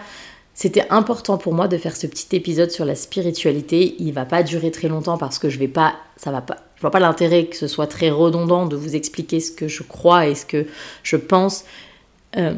c'était 0.55 0.87
important 0.89 1.37
pour 1.37 1.53
moi 1.53 1.67
de 1.67 1.77
faire 1.77 1.97
ce 1.97 2.07
petit 2.07 2.33
épisode 2.33 2.71
sur 2.71 2.85
la 2.85 2.95
spiritualité. 2.95 3.97
Il 3.99 4.13
va 4.13 4.23
pas 4.23 4.41
durer 4.41 4.71
très 4.71 4.87
longtemps 4.87 5.17
parce 5.17 5.37
que 5.37 5.49
je 5.49 5.59
vais 5.59 5.67
pas, 5.67 5.95
ça 6.15 6.31
va 6.31 6.41
pas, 6.41 6.55
je 6.77 6.81
vois 6.81 6.91
pas 6.91 7.01
l'intérêt 7.01 7.47
que 7.47 7.57
ce 7.57 7.67
soit 7.67 7.87
très 7.87 8.09
redondant 8.09 8.65
de 8.65 8.77
vous 8.77 8.95
expliquer 8.95 9.41
ce 9.41 9.51
que 9.51 9.67
je 9.67 9.83
crois 9.83 10.27
et 10.27 10.33
ce 10.33 10.45
que 10.45 10.65
je 11.03 11.17
pense. 11.17 11.65
Euh, 12.37 12.53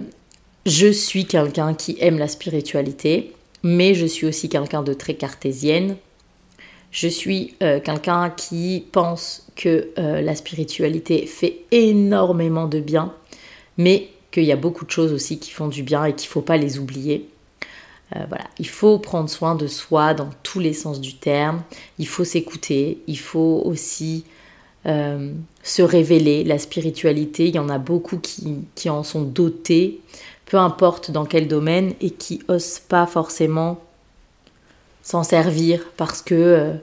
je 0.68 0.92
suis 0.92 1.26
quelqu'un 1.26 1.74
qui 1.74 1.98
aime 2.00 2.20
la 2.20 2.28
spiritualité. 2.28 3.34
mais 3.64 3.96
je 3.96 4.06
suis 4.06 4.28
aussi 4.28 4.48
quelqu'un 4.48 4.84
de 4.84 4.94
très 4.94 5.16
cartésienne. 5.16 5.98
Je 6.92 7.08
suis 7.08 7.56
euh, 7.64 7.80
quelqu'un 7.80 8.30
qui 8.30 8.86
pense 8.92 9.48
que 9.56 9.90
euh, 9.98 10.22
la 10.22 10.36
spiritualité 10.36 11.26
fait 11.26 11.62
énormément 11.72 12.68
de 12.68 12.80
bien, 12.80 13.12
mais 13.78 14.10
qu'il 14.32 14.44
y 14.44 14.52
a 14.52 14.56
beaucoup 14.56 14.86
de 14.86 14.92
choses 14.92 15.12
aussi 15.12 15.40
qui 15.40 15.50
font 15.50 15.68
du 15.68 15.82
bien 15.82 16.06
et 16.06 16.14
qu'il 16.14 16.28
ne 16.28 16.32
faut 16.32 16.42
pas 16.42 16.58
les 16.58 16.78
oublier. 16.78 17.28
Euh, 18.16 18.26
il 18.60 18.68
faut 18.68 19.00
prendre 19.00 19.30
soin 19.30 19.56
de 19.56 19.68
soi 19.68 20.14
dans 20.14 20.30
tous 20.44 20.60
les 20.60 20.74
sens 20.74 21.02
du 21.02 21.16
terme. 21.16 21.62
Il 22.00 22.08
faut 22.08 22.24
s'écouter. 22.24 23.00
Il 23.08 23.20
faut 23.20 23.62
aussi 23.66 24.26
se 24.86 25.82
révéler. 25.82 26.46
La 26.46 26.58
spiritualité, 26.58 27.50
il 27.50 27.56
y 27.56 27.60
en 27.60 27.68
a 27.68 27.78
beaucoup 27.78 28.20
qui, 28.20 28.60
qui 28.74 28.90
en 28.90 29.04
sont 29.04 29.24
dotés, 29.24 30.00
peu 30.46 30.56
importe 30.56 31.12
dans 31.12 31.26
quel 31.26 31.50
domaine, 31.50 31.94
et 32.00 32.12
qui 32.12 32.42
osent 32.48 32.80
pas 32.80 33.06
forcément 33.06 33.82
s'en 35.08 35.24
servir 35.24 35.86
parce 35.96 36.22
que, 36.22 36.36
euh, 36.36 36.74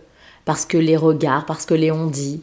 parce 0.46 0.64
que 0.64 0.78
les 0.78 0.96
regards, 0.96 1.44
parce 1.44 1.66
que 1.66 1.74
les 1.74 1.90
on 1.90 2.06
dit. 2.06 2.42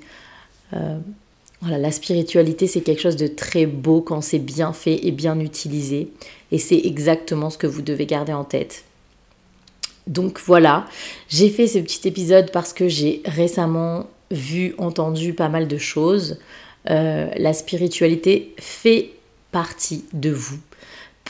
Voilà, 1.62 1.78
la 1.78 1.92
spiritualité, 1.92 2.68
c'est 2.68 2.82
quelque 2.82 3.02
chose 3.02 3.16
de 3.16 3.28
très 3.28 3.66
beau 3.66 4.02
quand 4.02 4.22
c'est 4.22 4.40
bien 4.40 4.74
fait 4.74 5.06
et 5.06 5.12
bien 5.12 5.40
utilisé. 5.40 6.10
Et 6.52 6.58
c'est 6.58 6.80
exactement 6.80 7.50
ce 7.50 7.58
que 7.58 7.68
vous 7.68 7.82
devez 7.82 8.06
garder 8.06 8.34
en 8.34 8.44
tête. 8.44 8.84
Donc 10.08 10.40
voilà, 10.40 10.86
j'ai 11.30 11.50
fait 11.50 11.68
ce 11.68 11.78
petit 11.78 12.08
épisode 12.08 12.52
parce 12.52 12.74
que 12.74 12.88
j'ai 12.88 13.22
récemment 13.26 14.08
vu, 14.32 14.74
entendu 14.80 15.34
pas 15.34 15.50
mal 15.50 15.68
de 15.68 15.78
choses. 15.78 16.40
Euh, 16.90 17.28
la 17.38 17.54
spiritualité 17.54 18.56
fait 18.58 19.12
partie 19.52 20.06
de 20.14 20.32
vous 20.32 20.58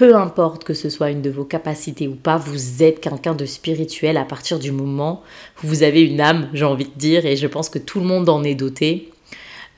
peu 0.01 0.15
importe 0.15 0.63
que 0.63 0.73
ce 0.73 0.89
soit 0.89 1.11
une 1.11 1.21
de 1.21 1.29
vos 1.29 1.43
capacités 1.43 2.07
ou 2.07 2.15
pas, 2.15 2.37
vous 2.37 2.81
êtes 2.81 3.01
quelqu'un 3.01 3.35
de 3.35 3.45
spirituel 3.45 4.17
à 4.17 4.25
partir 4.25 4.57
du 4.57 4.71
moment 4.71 5.21
où 5.63 5.67
vous 5.67 5.83
avez 5.83 6.01
une 6.01 6.19
âme, 6.19 6.49
j'ai 6.53 6.65
envie 6.65 6.85
de 6.85 6.97
dire, 6.97 7.27
et 7.27 7.35
je 7.35 7.45
pense 7.45 7.69
que 7.69 7.77
tout 7.77 7.99
le 7.99 8.07
monde 8.07 8.27
en 8.27 8.43
est 8.43 8.55
doté. 8.55 9.10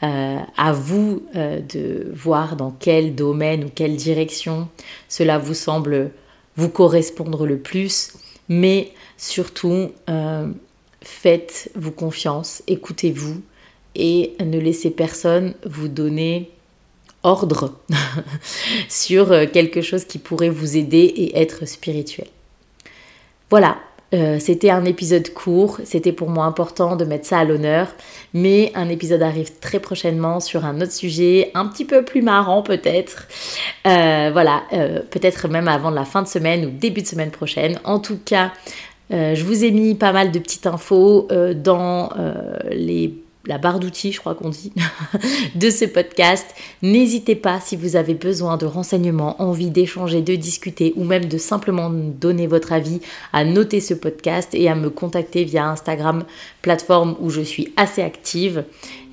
Euh, 0.04 0.40
à 0.58 0.74
vous 0.74 1.24
euh, 1.38 1.62
de 1.62 2.12
voir 2.14 2.58
dans 2.58 2.72
quel 2.72 3.16
domaine 3.16 3.64
ou 3.64 3.70
quelle 3.74 3.96
direction 3.96 4.68
cela 5.08 5.38
vous 5.38 5.54
semble 5.54 6.12
vous 6.58 6.68
correspondre 6.68 7.46
le 7.46 7.58
plus, 7.58 8.12
mais 8.50 8.92
surtout 9.16 9.92
euh, 10.10 10.52
faites-vous 11.02 11.92
confiance, 11.92 12.64
écoutez-vous 12.68 13.42
et 13.96 14.34
ne 14.44 14.60
laissez 14.60 14.90
personne 14.90 15.54
vous 15.66 15.88
donner 15.88 16.52
ordre 17.22 17.80
sur 18.90 19.30
quelque 19.54 19.82
chose 19.82 20.04
qui 20.04 20.18
pourrait 20.18 20.50
vous 20.50 20.76
aider 20.76 20.98
et 20.98 21.40
être 21.40 21.66
spirituel. 21.66 22.28
Voilà, 23.50 23.78
euh, 24.14 24.38
c'était 24.40 24.70
un 24.70 24.86
épisode 24.86 25.34
court, 25.34 25.80
c'était 25.86 26.12
pour 26.12 26.30
moi 26.30 26.46
important 26.46 26.96
de 26.96 27.06
mettre 27.06 27.26
ça 27.26 27.40
à 27.40 27.44
l'honneur, 27.44 27.88
mais 28.34 28.72
un 28.76 28.90
épisode 28.90 29.22
arrive 29.22 29.60
très 29.60 29.80
prochainement 29.80 30.40
sur 30.40 30.66
un 30.66 30.82
autre 30.82 30.92
sujet, 30.92 31.52
un 31.54 31.66
petit 31.68 31.86
peu 31.86 32.04
plus 32.04 32.22
marrant 32.22 32.62
peut-être. 32.62 33.28
Euh, 33.88 34.30
voilà, 34.32 34.64
peut-être 35.10 35.48
même 35.48 35.68
avant 35.68 35.90
la 35.90 36.06
fin 36.06 36.22
de 36.22 36.28
semaine 36.28 36.66
ou 36.66 36.70
début 36.70 37.02
de 37.02 37.08
semaine 37.08 37.32
prochaine. 37.32 37.80
En 37.84 38.00
tout 38.00 38.20
cas, 38.24 38.52
je 39.10 39.44
vous 39.44 39.64
ai 39.64 39.72
mis 39.72 39.96
pas 39.96 40.12
mal 40.12 40.32
de 40.32 40.40
petites 40.40 40.66
infos 40.66 41.28
dans 41.56 42.10
les 42.72 43.23
la 43.46 43.58
barre 43.58 43.80
d'outils, 43.80 44.12
je 44.12 44.20
crois 44.20 44.36
qu'on 44.36 44.50
dit, 44.50 44.72
de 45.56 45.70
ce 45.70 45.86
podcast. 45.86 46.46
N'hésitez 46.82 47.36
pas 47.36 47.60
si 47.60 47.76
vous 47.76 47.96
avez 47.96 48.14
besoin 48.14 48.58
de 48.58 48.66
renseignements, 48.66 49.42
envie 49.42 49.70
d'échanger, 49.70 50.22
de 50.22 50.36
discuter 50.36 50.94
ou 50.96 51.04
même 51.04 51.26
de 51.26 51.38
simplement 51.38 51.90
donner 51.90 52.48
votre 52.48 52.72
avis, 52.72 53.02
à 53.34 53.44
noter 53.44 53.82
ce 53.82 53.94
podcast 53.94 54.50
et 54.54 54.70
à 54.70 54.76
me 54.76 54.90
contacter 54.90 55.44
via 55.44 55.68
Instagram, 55.68 56.24
plateforme 56.62 57.16
où 57.20 57.30
je 57.30 57.42
suis 57.42 57.74
assez 57.76 58.02
active. 58.02 58.64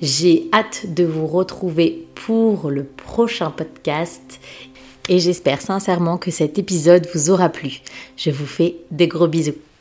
J'ai 0.01 0.49
hâte 0.53 0.93
de 0.93 1.03
vous 1.03 1.27
retrouver 1.27 2.07
pour 2.15 2.69
le 2.69 2.83
prochain 2.83 3.51
podcast 3.51 4.39
et 5.09 5.19
j'espère 5.19 5.61
sincèrement 5.61 6.17
que 6.17 6.31
cet 6.31 6.57
épisode 6.57 7.07
vous 7.13 7.31
aura 7.31 7.49
plu. 7.49 7.81
Je 8.15 8.31
vous 8.31 8.45
fais 8.45 8.75
des 8.91 9.07
gros 9.07 9.27
bisous. 9.27 9.61